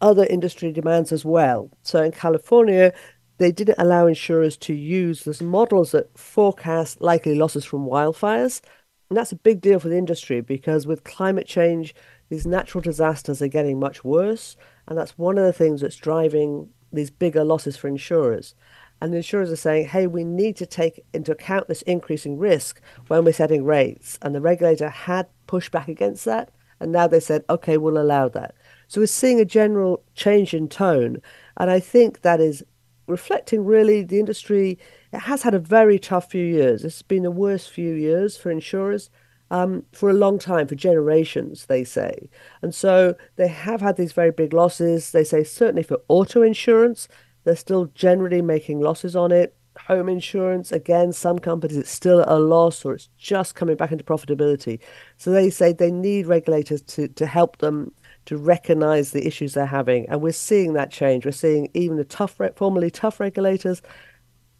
other 0.01 0.27
industry 0.27 0.73
demands 0.73 1.13
as 1.13 1.25
well. 1.25 1.71
So 1.83 2.03
in 2.03 2.13
California, 2.13 2.93
they 3.39 3.51
didn't 3.51 3.79
allow 3.79 4.07
insurers 4.07 4.57
to 4.59 4.75
use 4.75 5.25
those 5.25 5.43
models 5.43 5.93
that 5.93 6.17
forecast 6.17 7.01
likely 7.01 7.35
losses 7.35 7.65
from 7.65 7.87
wildfires. 7.87 8.61
And 9.09 9.17
that's 9.17 9.33
a 9.33 9.37
big 9.37 9.61
deal 9.61 9.81
for 9.81 9.89
the 9.89 9.97
industry 9.97 10.41
because 10.41 10.87
with 10.87 11.05
climate 11.05 11.47
change, 11.47 11.95
these 12.29 12.47
natural 12.47 12.83
disasters 12.83 13.41
are 13.41 13.49
getting 13.49 13.81
much 13.81 14.05
worse. 14.05 14.57
And 14.87 14.99
that's 14.99 15.17
one 15.17 15.39
of 15.39 15.45
the 15.45 15.53
things 15.53 15.81
that's 15.81 15.97
driving 15.97 16.69
these 16.93 17.11
bigger 17.11 17.45
losses 17.45 17.77
for 17.77 17.89
insurers. 17.89 18.55
And 19.01 19.13
the 19.13 19.19
insurers 19.19 19.53
are 19.53 19.57
saying, 19.57 19.89
hey, 19.89 20.07
we 20.07 20.25
need 20.25 20.57
to 20.57 20.67
take 20.67 21.05
into 21.13 21.33
account 21.33 21.69
this 21.69 21.83
increasing 21.83 22.39
risk 22.39 22.81
when 23.07 23.25
we're 23.25 23.33
setting 23.33 23.65
rates. 23.65 24.19
And 24.23 24.35
the 24.35 24.41
regulator 24.41 24.89
had 24.89 25.29
pushed 25.47 25.71
back 25.71 25.89
against 25.89 26.25
that. 26.25 26.51
And 26.81 26.93
now 26.93 27.07
they 27.07 27.21
said, 27.21 27.45
okay, 27.49 27.77
we'll 27.77 27.99
allow 27.99 28.29
that. 28.31 28.55
So 28.89 29.01
we're 29.01 29.07
seeing 29.07 29.41
a 29.41 29.45
general 29.45 30.03
change 30.15 30.55
in 30.55 30.69
tone. 30.69 31.19
And 31.57 31.71
I 31.71 31.81
think 31.81 32.23
that 32.23 32.41
is 32.41 32.65
reflecting 33.07 33.65
really 33.65 34.03
the 34.03 34.19
industry. 34.19 34.79
It 35.13 35.21
has 35.21 35.43
had 35.43 35.55
a 35.55 35.59
very 35.59 35.99
tough 35.99 36.31
few 36.31 36.45
years. 36.45 36.85
It's 36.85 37.03
been 37.03 37.23
the 37.23 37.31
worst 37.31 37.71
few 37.71 37.95
years 37.95 38.37
for 38.37 38.51
insurers 38.51 39.11
um, 39.51 39.85
for 39.93 40.11
a 40.11 40.15
long 40.15 40.39
time, 40.39 40.67
for 40.67 40.75
generations, 40.75 41.67
they 41.67 41.85
say. 41.85 42.29
And 42.63 42.75
so 42.75 43.15
they 43.37 43.49
have 43.49 43.81
had 43.81 43.97
these 43.97 44.13
very 44.13 44.31
big 44.31 44.53
losses. 44.53 45.13
They 45.13 45.25
say 45.25 45.45
certainly 45.45 45.83
for 45.83 46.01
auto 46.09 46.43
insurance, 46.43 47.09
they're 47.45 47.57
still 47.57 47.87
generally 47.95 48.43
making 48.43 48.81
losses 48.81 49.17
on 49.17 49.33
it. 49.33 49.55
Home 49.87 50.09
insurance, 50.09 50.73
again, 50.73 51.13
some 51.13 51.39
companies 51.39 51.77
it's 51.77 51.91
still 51.91 52.25
a 52.27 52.41
loss 52.41 52.85
or 52.85 52.95
it's 52.95 53.09
just 53.17 53.55
coming 53.55 53.77
back 53.77 53.93
into 53.93 54.03
profitability. 54.03 54.81
So 55.19 55.31
they 55.31 55.51
say 55.51 55.73
they 55.73 55.93
need 55.93 56.27
regulators 56.27 56.83
to, 56.83 57.07
to 57.07 57.27
help 57.27 57.59
them 57.59 57.93
to 58.25 58.37
recognize 58.37 59.13
the 59.13 59.25
issues 59.25 59.55
they're 59.55 59.67
having. 59.67 60.09
And 60.09 60.21
we're 60.21 60.33
seeing 60.33 60.73
that 60.73 60.91
change. 60.91 61.25
We're 61.25 61.31
seeing 61.31 61.71
even 61.75 61.97
the 61.97 62.05
tough, 62.05 62.39
formerly 62.57 62.91
tough 62.91 63.21
regulators 63.21 63.81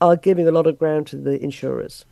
are 0.01 0.17
giving 0.17 0.47
a 0.47 0.53
lot 0.53 0.69
of 0.69 0.79
ground 0.79 1.09
to 1.09 1.17
the 1.17 1.43
insurers. 1.43 2.05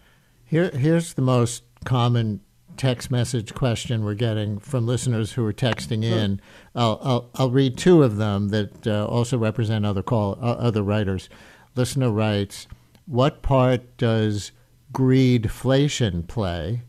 Here, 0.45 0.71
here's 0.71 1.15
the 1.15 1.23
most 1.23 1.63
common 1.85 2.41
text 2.77 3.11
message 3.11 3.55
question 3.55 4.05
we're 4.05 4.15
getting 4.15 4.59
from 4.59 4.87
listeners 4.87 5.33
who 5.33 5.45
are 5.45 5.53
texting 5.53 6.05
in. 6.05 6.41
I'll, 6.75 6.99
I'll, 7.03 7.31
I'll 7.35 7.51
read 7.51 7.77
two 7.77 8.03
of 8.03 8.17
them 8.17 8.49
that 8.49 8.87
uh, 8.87 9.07
also 9.07 9.39
represent 9.39 9.85
other 9.85 10.03
call 10.03 10.39
uh, 10.41 10.53
other 10.53 10.83
writers. 10.83 11.29
Listener 11.75 12.11
writes, 12.11 12.67
"What 13.07 13.43
part 13.43 13.97
does 13.97 14.53
greedflation 14.93 16.27
play?" 16.27 16.83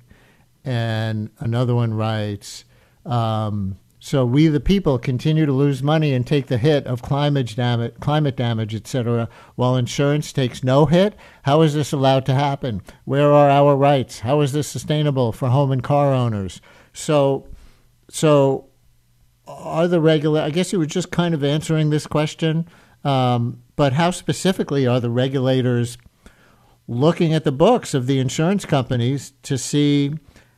And 0.63 1.29
another 1.39 1.73
one 1.75 1.93
writes. 1.93 2.65
Um, 3.05 3.77
so 4.07 4.25
we, 4.25 4.47
the 4.47 4.61
people, 4.61 4.97
continue 4.97 5.45
to 5.45 5.51
lose 5.51 5.83
money 5.83 6.13
and 6.13 6.25
take 6.25 6.47
the 6.47 6.57
hit 6.57 6.87
of 6.87 7.01
climate 7.01 7.53
damage, 7.57 7.93
climate 7.99 8.37
damage, 8.37 8.73
etc., 8.73 9.27
while 9.55 9.75
insurance 9.75 10.31
takes 10.31 10.63
no 10.63 10.85
hit. 10.85 11.13
How 11.43 11.61
is 11.61 11.73
this 11.73 11.91
allowed 11.91 12.25
to 12.27 12.33
happen? 12.33 12.81
Where 13.03 13.33
are 13.33 13.49
our 13.49 13.75
rights? 13.75 14.21
How 14.21 14.39
is 14.39 14.53
this 14.53 14.65
sustainable 14.65 15.33
for 15.33 15.49
home 15.49 15.73
and 15.73 15.83
car 15.83 16.13
owners? 16.13 16.61
So, 16.93 17.49
so 18.09 18.69
are 19.45 19.89
the 19.89 19.99
regular? 19.99 20.39
I 20.39 20.51
guess 20.51 20.71
you 20.71 20.79
were 20.79 20.85
just 20.85 21.11
kind 21.11 21.33
of 21.33 21.43
answering 21.43 21.89
this 21.89 22.07
question, 22.07 22.65
um, 23.03 23.61
but 23.75 23.91
how 23.91 24.11
specifically 24.11 24.87
are 24.87 25.01
the 25.01 25.09
regulators 25.09 25.97
looking 26.87 27.33
at 27.33 27.43
the 27.43 27.51
books 27.51 27.93
of 27.93 28.07
the 28.07 28.19
insurance 28.19 28.63
companies 28.63 29.33
to 29.43 29.57
see 29.57 30.13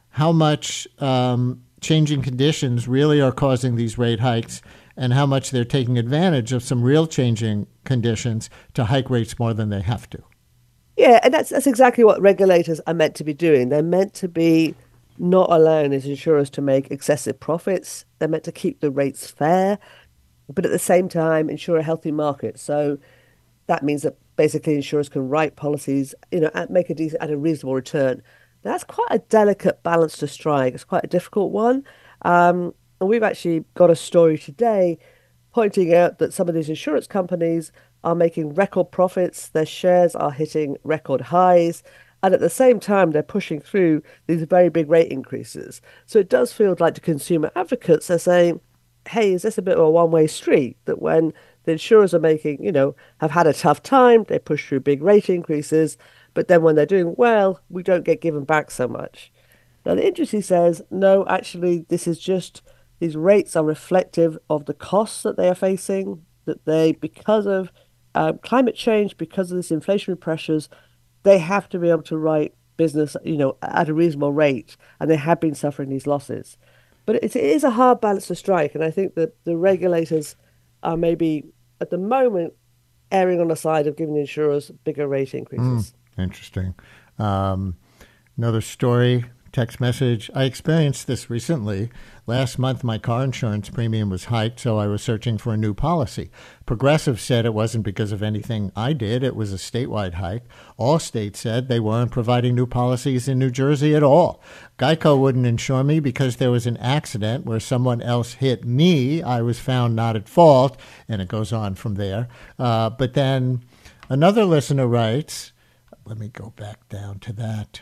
how 0.10 0.32
much? 0.32 0.88
Um, 1.00 1.64
changing 1.82 2.22
conditions 2.22 2.88
really 2.88 3.22
are 3.22 3.32
causing 3.32 3.76
these 3.76 3.98
rate 3.98 4.20
hikes 4.20 4.62
and 4.98 5.14
how 5.14 5.26
much 5.26 5.52
they're 5.52 5.64
taking 5.64 5.98
advantage 5.98 6.52
of 6.52 6.62
some 6.62 6.84
real 6.84 7.08
changing 7.08 7.68
conditions 7.86 8.50
to 8.74 8.86
hike 8.86 9.10
rates 9.10 9.40
more 9.40 9.54
than 9.54 9.70
they 9.70 9.82
have 9.82 10.10
to. 10.10 10.22
Yeah, 10.98 11.20
and 11.24 11.34
that's 11.34 11.50
that's 11.50 11.68
exactly 11.68 12.04
what 12.04 12.22
regulators 12.22 12.82
are 12.86 12.94
meant 12.94 13.16
to 13.16 13.24
be 13.24 13.34
doing. 13.34 13.70
They're 13.70 13.82
meant 13.82 14.14
to 14.16 14.28
be 14.28 14.76
not 15.18 15.50
allowing 15.52 15.92
these 15.92 16.06
insurers 16.06 16.50
to 16.52 16.62
make 16.62 16.92
excessive 16.92 17.40
profits. 17.40 18.06
They're 18.20 18.28
meant 18.28 18.44
to 18.44 18.52
keep 18.52 18.82
the 18.82 18.92
rates 18.92 19.32
fair, 19.32 19.80
but 20.54 20.66
at 20.66 20.72
the 20.72 20.80
same 20.80 21.08
time 21.08 21.50
ensure 21.50 21.78
a 21.78 21.84
healthy 21.84 22.12
market. 22.12 22.60
So 22.60 22.98
that 23.68 23.84
means 23.84 24.02
that 24.02 24.18
basically 24.36 24.76
insurers 24.76 25.08
can 25.08 25.30
write 25.30 25.56
policies, 25.56 26.16
you 26.32 26.42
know, 26.42 26.52
at, 26.54 26.70
make 26.70 26.90
a 26.90 26.96
decent 26.96 27.22
at 27.22 27.30
a 27.30 27.38
reasonable 27.38 27.76
return 27.76 28.22
that's 28.62 28.84
quite 28.84 29.08
a 29.12 29.20
delicate 29.20 29.84
balance 29.84 30.18
to 30.18 30.28
strike. 30.28 30.74
It's 30.74 30.84
quite 30.84 31.04
a 31.04 31.08
difficult 31.08 31.52
one. 31.52 31.86
Um, 32.24 32.74
and 33.00 33.10
we've 33.10 33.24
actually 33.24 33.64
got 33.76 33.90
a 33.90 33.96
story 33.96 34.38
today 34.38 34.98
pointing 35.54 35.94
out 35.94 36.20
that 36.20 36.34
some 36.34 36.48
of 36.48 36.56
these 36.56 36.70
insurance 36.70 37.08
companies 37.08 37.72
are 38.04 38.16
making 38.16 38.54
record 38.54 38.92
profits, 38.92 39.50
their 39.50 39.66
shares 39.66 40.16
are 40.16 40.32
hitting 40.32 40.78
record 40.84 41.22
highs, 41.22 41.84
and 42.22 42.34
at 42.34 42.40
the 42.40 42.50
same 42.50 42.80
time, 42.80 43.12
they're 43.12 43.24
pushing 43.24 43.62
through 43.62 44.04
these 44.28 44.44
very 44.44 44.70
big 44.70 44.90
rate 44.90 45.12
increases. 45.12 45.82
So 46.06 46.20
it 46.20 46.30
does 46.30 46.52
feel 46.52 46.76
like 46.80 46.96
the 46.96 47.02
consumer 47.02 47.52
advocates 47.56 48.08
they're 48.08 48.20
saying, 48.20 48.60
hey, 49.08 49.34
is 49.34 49.42
this 49.42 49.58
a 49.58 49.62
bit 49.62 49.78
of 49.78 49.86
a 49.86 49.90
one 49.90 50.12
way 50.12 50.28
street? 50.28 50.78
That 50.86 51.02
when 51.02 51.34
the 51.64 51.74
insurers 51.74 52.14
are 52.14 52.20
making, 52.20 52.64
you 52.64 52.72
know, 52.72 52.96
have 53.22 53.32
had 53.32 53.48
a 53.48 53.54
tough 53.54 53.82
time, 53.82 54.26
they 54.28 54.38
push 54.38 54.68
through 54.68 54.82
big 54.82 55.02
rate 55.02 55.30
increases. 55.30 55.98
But 56.34 56.48
then 56.48 56.62
when 56.62 56.76
they're 56.76 56.86
doing 56.86 57.16
well, 57.18 57.62
we 57.70 57.84
don't 57.84 58.06
get 58.06 58.22
given 58.22 58.44
back 58.44 58.72
so 58.72 58.88
much. 58.88 59.32
Now, 59.86 59.96
the 59.96 60.06
industry 60.06 60.42
says, 60.42 60.82
no, 60.92 61.26
actually, 61.28 61.86
this 61.90 62.08
is 62.08 62.20
just 62.20 62.62
these 63.00 63.16
rates 63.16 63.56
are 63.56 63.64
reflective 63.64 64.38
of 64.50 64.66
the 64.66 64.74
costs 64.74 65.24
that 65.24 65.38
they 65.38 65.48
are 65.48 65.56
facing, 65.56 66.26
that 66.46 66.66
they, 66.66 66.92
because 66.92 67.46
of 67.48 67.72
um, 68.16 68.40
climate 68.40 68.76
change, 68.76 69.18
because 69.18 69.52
of 69.52 69.58
this 69.58 69.72
inflationary 69.72 70.20
pressures, 70.20 70.70
they 71.24 71.38
have 71.38 71.70
to 71.70 71.80
be 71.80 71.90
able 71.90 72.04
to 72.04 72.18
write 72.18 72.54
business, 72.78 73.16
you 73.24 73.38
know, 73.38 73.58
at 73.62 73.90
a 73.90 73.94
reasonable 73.94 74.34
rate, 74.34 74.78
and 75.00 75.10
they 75.10 75.16
have 75.16 75.40
been 75.40 75.56
suffering 75.56 75.90
these 75.90 76.08
losses. 76.08 76.58
But 77.06 77.18
it, 77.24 77.36
is 77.36 77.64
a 77.64 77.72
hard 77.72 78.02
balance 78.02 78.28
to 78.28 78.36
strike, 78.36 78.76
and 78.76 78.84
I 78.84 78.92
think 78.92 79.16
that 79.16 79.36
the 79.44 79.58
regulators 79.58 80.36
are 80.84 80.98
maybe 80.98 81.46
at 81.82 81.90
the 81.90 81.98
moment 81.98 82.54
erring 83.12 83.42
on 83.42 83.48
the 83.48 83.56
side 83.56 83.88
of 83.88 83.98
giving 83.98 84.16
insurers 84.16 84.72
bigger 84.84 85.08
rate 85.08 85.34
increases. 85.34 85.92
Mm. 85.92 85.94
Interesting. 86.20 86.76
Um, 87.18 87.76
another 88.38 88.62
story, 88.62 89.26
text 89.52 89.80
message. 89.80 90.30
I 90.36 90.44
experienced 90.44 91.08
this 91.08 91.30
recently. 91.30 91.90
Last 92.28 92.60
month, 92.60 92.84
my 92.84 92.98
car 92.98 93.24
insurance 93.24 93.70
premium 93.70 94.10
was 94.10 94.26
hiked, 94.26 94.60
so 94.60 94.78
I 94.78 94.88
was 94.88 95.02
searching 95.02 95.38
for 95.38 95.54
a 95.54 95.58
new 95.58 95.74
policy. 95.74 96.30
Progressive 96.66 97.20
said 97.20 97.46
it 97.46 97.54
wasn't 97.54 97.84
because 97.84 98.12
of 98.12 98.22
anything 98.22 98.72
I 98.76 98.94
did, 98.94 99.24
it 99.24 99.36
was 99.36 99.52
a 99.52 99.58
statewide 99.58 100.16
hike. 100.16 100.44
Allstate 100.78 101.36
said 101.36 101.68
they 101.68 101.80
weren't 101.80 102.12
providing 102.12 102.56
new 102.56 102.68
policies 102.68 103.28
in 103.28 103.40
New 103.40 103.50
Jersey 103.50 103.96
at 103.96 104.04
all. 104.04 104.42
Geico 104.78 105.18
wouldn't 105.18 105.48
insure 105.48 105.84
me 105.84 106.00
because 106.00 106.36
there 106.36 106.52
was 106.52 106.68
an 106.68 106.78
accident 106.78 107.46
where 107.46 107.60
someone 107.60 108.02
else 108.02 108.34
hit 108.34 108.64
me. 108.64 109.24
I 109.24 109.42
was 109.42 109.60
found 109.60 109.96
not 109.96 110.16
at 110.16 110.30
fault, 110.30 110.80
and 111.08 111.22
it 111.22 111.28
goes 111.28 111.52
on 111.52 111.76
from 111.76 111.96
there. 111.96 112.28
Uh, 112.60 112.92
but 112.92 113.14
then 113.14 113.64
another 114.10 114.46
listener 114.46 114.88
writes, 114.88 115.54
let 116.10 116.18
me 116.18 116.30
go 116.30 116.52
back 116.56 116.90
down 116.90 117.20
to 117.20 117.34
that. 117.34 117.82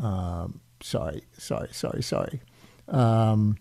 Um, 0.00 0.60
sorry, 0.82 1.22
sorry, 1.32 1.68
sorry, 1.72 2.02
sorry. 2.02 2.42
Um, 2.88 3.56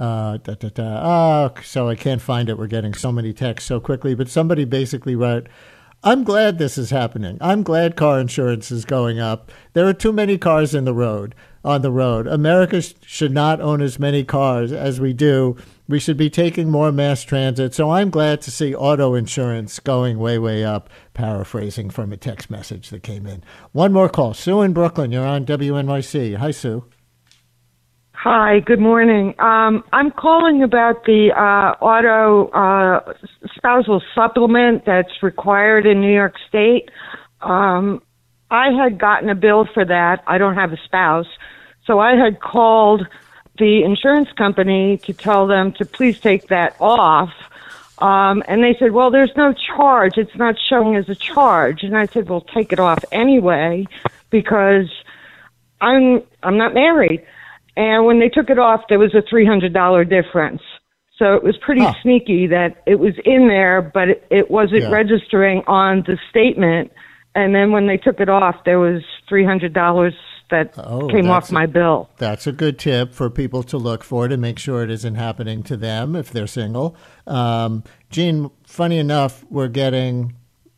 uh, 0.00 0.38
da, 0.38 0.54
da, 0.54 0.70
da. 0.70 1.00
Oh, 1.04 1.60
so 1.62 1.86
I 1.86 1.96
can't 1.96 2.22
find 2.22 2.48
it. 2.48 2.56
We're 2.56 2.66
getting 2.66 2.94
so 2.94 3.12
many 3.12 3.34
texts 3.34 3.68
so 3.68 3.78
quickly. 3.78 4.14
But 4.14 4.30
somebody 4.30 4.64
basically 4.64 5.14
wrote, 5.14 5.48
I'm 6.02 6.24
glad 6.24 6.58
this 6.58 6.78
is 6.78 6.90
happening. 6.90 7.36
I'm 7.42 7.62
glad 7.62 7.94
car 7.94 8.18
insurance 8.18 8.70
is 8.70 8.86
going 8.86 9.20
up. 9.20 9.52
There 9.74 9.86
are 9.86 9.92
too 9.92 10.12
many 10.12 10.38
cars 10.38 10.74
in 10.74 10.86
the 10.86 10.94
road 10.94 11.34
on 11.64 11.82
the 11.82 11.90
road. 11.90 12.26
America 12.26 12.82
sh- 12.82 12.94
should 13.06 13.32
not 13.32 13.60
own 13.60 13.80
as 13.80 13.98
many 13.98 14.24
cars 14.24 14.72
as 14.72 15.00
we 15.00 15.12
do 15.12 15.56
we 15.86 15.98
should 15.98 16.16
be 16.16 16.30
taking 16.30 16.70
more 16.70 16.90
mass 16.90 17.22
transit. 17.22 17.74
So 17.74 17.90
I'm 17.90 18.10
glad 18.10 18.40
to 18.42 18.50
see 18.50 18.74
auto 18.74 19.14
insurance 19.14 19.78
going 19.80 20.18
way, 20.18 20.38
way 20.38 20.64
up, 20.64 20.88
paraphrasing 21.12 21.90
from 21.90 22.12
a 22.12 22.16
text 22.16 22.50
message 22.50 22.90
that 22.90 23.02
came 23.02 23.26
in. 23.26 23.42
One 23.72 23.92
more 23.92 24.08
call. 24.08 24.34
Sue 24.34 24.62
in 24.62 24.72
Brooklyn, 24.72 25.12
you're 25.12 25.26
on 25.26 25.44
WNYC. 25.44 26.36
Hi, 26.36 26.50
Sue. 26.50 26.84
Hi, 28.12 28.60
good 28.60 28.80
morning. 28.80 29.34
Um, 29.38 29.84
I'm 29.92 30.10
calling 30.10 30.62
about 30.62 31.04
the 31.04 31.28
uh, 31.36 31.84
auto 31.84 32.48
uh, 32.48 33.12
spousal 33.54 34.00
supplement 34.14 34.86
that's 34.86 35.22
required 35.22 35.84
in 35.84 36.00
New 36.00 36.14
York 36.14 36.34
State. 36.48 36.88
Um, 37.42 38.00
I 38.50 38.70
had 38.70 38.98
gotten 38.98 39.28
a 39.28 39.34
bill 39.34 39.66
for 39.74 39.84
that. 39.84 40.22
I 40.26 40.38
don't 40.38 40.54
have 40.54 40.72
a 40.72 40.78
spouse. 40.86 41.26
So 41.86 41.98
I 41.98 42.16
had 42.16 42.40
called 42.40 43.06
the 43.58 43.84
insurance 43.84 44.30
company 44.32 44.98
to 44.98 45.12
tell 45.12 45.46
them 45.46 45.72
to 45.72 45.84
please 45.84 46.18
take 46.18 46.48
that 46.48 46.76
off. 46.80 47.30
Um, 47.98 48.42
and 48.48 48.62
they 48.62 48.74
said, 48.78 48.92
well, 48.92 49.10
there's 49.10 49.30
no 49.36 49.52
charge. 49.52 50.14
It's 50.16 50.34
not 50.34 50.56
showing 50.68 50.96
as 50.96 51.08
a 51.08 51.14
charge. 51.14 51.82
And 51.82 51.96
I 51.96 52.06
said, 52.06 52.28
well, 52.28 52.40
take 52.40 52.72
it 52.72 52.80
off 52.80 53.04
anyway 53.12 53.86
because 54.30 54.90
I'm, 55.80 56.22
I'm 56.42 56.58
not 56.58 56.74
married. 56.74 57.24
And 57.76 58.04
when 58.06 58.18
they 58.18 58.28
took 58.28 58.50
it 58.50 58.58
off, 58.58 58.82
there 58.88 58.98
was 58.98 59.14
a 59.14 59.22
$300 59.22 60.08
difference. 60.08 60.62
So 61.18 61.34
it 61.34 61.44
was 61.44 61.56
pretty 61.58 61.82
huh. 61.82 61.94
sneaky 62.02 62.48
that 62.48 62.82
it 62.86 62.96
was 62.96 63.14
in 63.24 63.46
there, 63.46 63.80
but 63.82 64.08
it, 64.08 64.26
it 64.30 64.50
wasn't 64.50 64.82
yeah. 64.82 64.90
registering 64.90 65.62
on 65.68 66.02
the 66.06 66.18
statement. 66.30 66.92
And 67.36 67.54
then 67.54 67.70
when 67.70 67.86
they 67.86 67.96
took 67.96 68.18
it 68.20 68.28
off, 68.28 68.64
there 68.64 68.80
was 68.80 69.02
$300 69.30 70.12
that 70.54 70.74
oh, 70.78 71.08
came 71.08 71.28
off 71.30 71.50
my 71.50 71.66
bill. 71.66 72.10
That's 72.18 72.46
a 72.46 72.52
good 72.52 72.78
tip 72.78 73.12
for 73.12 73.28
people 73.30 73.62
to 73.64 73.76
look 73.78 74.04
for 74.04 74.28
to 74.28 74.36
make 74.36 74.58
sure 74.58 74.82
it 74.82 74.90
isn't 74.90 75.16
happening 75.16 75.62
to 75.64 75.76
them 75.76 76.14
if 76.14 76.30
they're 76.30 76.46
single. 76.46 76.96
Um, 77.26 77.84
Jean, 78.10 78.50
funny 78.64 78.98
enough, 78.98 79.44
we're 79.50 79.68
getting. 79.68 80.34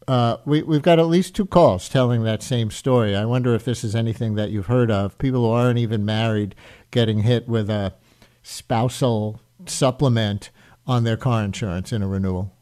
Uh, 0.08 0.36
we, 0.44 0.62
we've 0.62 0.82
got 0.82 1.00
at 1.00 1.06
least 1.06 1.34
two 1.34 1.46
calls 1.46 1.88
telling 1.88 2.22
that 2.22 2.40
same 2.40 2.70
story. 2.70 3.16
I 3.16 3.24
wonder 3.24 3.54
if 3.56 3.64
this 3.64 3.82
is 3.82 3.96
anything 3.96 4.36
that 4.36 4.50
you've 4.50 4.66
heard 4.66 4.88
of. 4.88 5.18
People 5.18 5.40
who 5.40 5.50
aren't 5.50 5.78
even 5.78 6.04
married 6.04 6.54
getting 6.92 7.20
hit 7.20 7.48
with 7.48 7.68
a 7.68 7.92
spousal 8.44 9.40
supplement 9.66 10.50
on 10.86 11.02
their 11.02 11.16
car 11.16 11.42
insurance 11.42 11.92
in 11.92 12.02
a 12.02 12.06
renewal. 12.06 12.52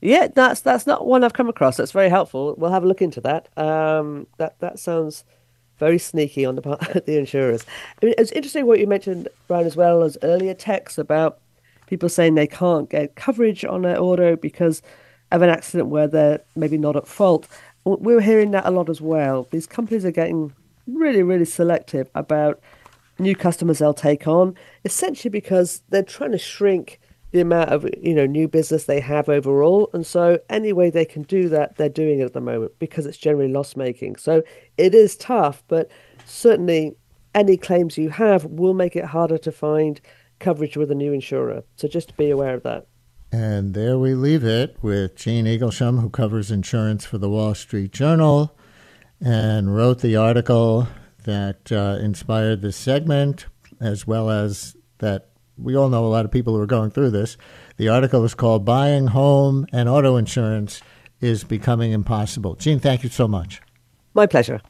Yeah, 0.00 0.28
that's 0.28 0.62
that's 0.62 0.86
not 0.86 1.06
one 1.06 1.22
I've 1.22 1.34
come 1.34 1.50
across. 1.50 1.76
That's 1.76 1.92
very 1.92 2.08
helpful. 2.08 2.54
We'll 2.56 2.70
have 2.70 2.84
a 2.84 2.88
look 2.88 3.02
into 3.02 3.20
that. 3.20 3.50
Um, 3.58 4.26
that 4.38 4.58
that 4.60 4.78
sounds 4.78 5.24
very 5.80 5.98
sneaky 5.98 6.44
on 6.44 6.54
the 6.54 6.62
part 6.62 6.80
of 6.94 7.04
the 7.06 7.18
insurers. 7.18 7.64
I 8.00 8.06
mean, 8.06 8.14
it's 8.16 8.30
interesting 8.30 8.66
what 8.66 8.78
you 8.78 8.86
mentioned, 8.86 9.28
Brian, 9.48 9.66
as 9.66 9.74
well 9.74 10.04
as 10.04 10.16
earlier 10.22 10.54
texts 10.54 10.98
about 10.98 11.38
people 11.88 12.08
saying 12.08 12.36
they 12.36 12.46
can't 12.46 12.88
get 12.88 13.16
coverage 13.16 13.64
on 13.64 13.82
their 13.82 14.00
auto 14.00 14.36
because 14.36 14.80
of 15.32 15.42
an 15.42 15.50
accident 15.50 15.88
where 15.88 16.06
they're 16.06 16.40
maybe 16.54 16.78
not 16.78 16.94
at 16.94 17.08
fault. 17.08 17.48
We're 17.84 18.20
hearing 18.20 18.52
that 18.52 18.66
a 18.66 18.70
lot 18.70 18.88
as 18.88 19.00
well. 19.00 19.48
These 19.50 19.66
companies 19.66 20.04
are 20.04 20.12
getting 20.12 20.52
really, 20.86 21.22
really 21.22 21.44
selective 21.44 22.08
about 22.14 22.60
new 23.18 23.34
customers 23.34 23.78
they'll 23.78 23.94
take 23.94 24.28
on, 24.28 24.54
essentially 24.84 25.30
because 25.30 25.82
they're 25.88 26.02
trying 26.02 26.32
to 26.32 26.38
shrink 26.38 27.00
the 27.32 27.40
amount 27.40 27.70
of 27.70 27.86
you 28.02 28.14
know 28.14 28.26
new 28.26 28.48
business 28.48 28.84
they 28.84 29.00
have 29.00 29.28
overall. 29.28 29.90
And 29.92 30.06
so 30.06 30.38
any 30.48 30.72
way 30.72 30.90
they 30.90 31.04
can 31.04 31.22
do 31.22 31.48
that 31.48 31.76
they're 31.76 31.88
doing 31.88 32.20
it 32.20 32.24
at 32.24 32.32
the 32.32 32.40
moment 32.40 32.72
because 32.78 33.06
it's 33.06 33.18
generally 33.18 33.52
loss 33.52 33.76
making 33.76 34.16
so 34.16 34.42
it 34.76 34.94
is 34.94 35.16
tough 35.16 35.62
but 35.68 35.90
certainly 36.24 36.96
any 37.34 37.56
claims 37.56 37.96
you 37.96 38.10
have 38.10 38.44
will 38.44 38.74
make 38.74 38.96
it 38.96 39.06
harder 39.06 39.38
to 39.38 39.52
find 39.52 40.00
coverage 40.38 40.76
with 40.76 40.90
a 40.90 40.94
new 40.94 41.12
insurer. 41.12 41.62
So 41.76 41.86
just 41.86 42.16
be 42.16 42.30
aware 42.30 42.54
of 42.54 42.62
that. 42.64 42.86
And 43.32 43.74
there 43.74 43.98
we 43.98 44.14
leave 44.14 44.42
it 44.42 44.76
with 44.82 45.14
Jean 45.14 45.44
Eaglesham, 45.44 46.00
who 46.00 46.10
covers 46.10 46.50
insurance 46.50 47.04
for 47.04 47.18
the 47.18 47.30
Wall 47.30 47.54
Street 47.54 47.92
Journal 47.92 48.56
and 49.20 49.74
wrote 49.74 50.00
the 50.00 50.16
article 50.16 50.88
that 51.24 51.70
uh, 51.70 51.98
inspired 52.00 52.62
this 52.62 52.76
segment, 52.76 53.46
as 53.78 54.06
well 54.06 54.30
as 54.30 54.74
that 54.98 55.29
we 55.62 55.76
all 55.76 55.88
know 55.88 56.04
a 56.04 56.08
lot 56.08 56.24
of 56.24 56.30
people 56.30 56.54
who 56.54 56.60
are 56.60 56.66
going 56.66 56.90
through 56.90 57.10
this. 57.10 57.36
The 57.76 57.88
article 57.88 58.24
is 58.24 58.34
called 58.34 58.64
Buying 58.64 59.08
Home 59.08 59.66
and 59.72 59.88
Auto 59.88 60.16
Insurance 60.16 60.82
is 61.20 61.44
Becoming 61.44 61.92
Impossible. 61.92 62.54
Jean, 62.54 62.78
thank 62.78 63.02
you 63.02 63.08
so 63.10 63.28
much. 63.28 63.60
My 64.14 64.26
pleasure. 64.26 64.60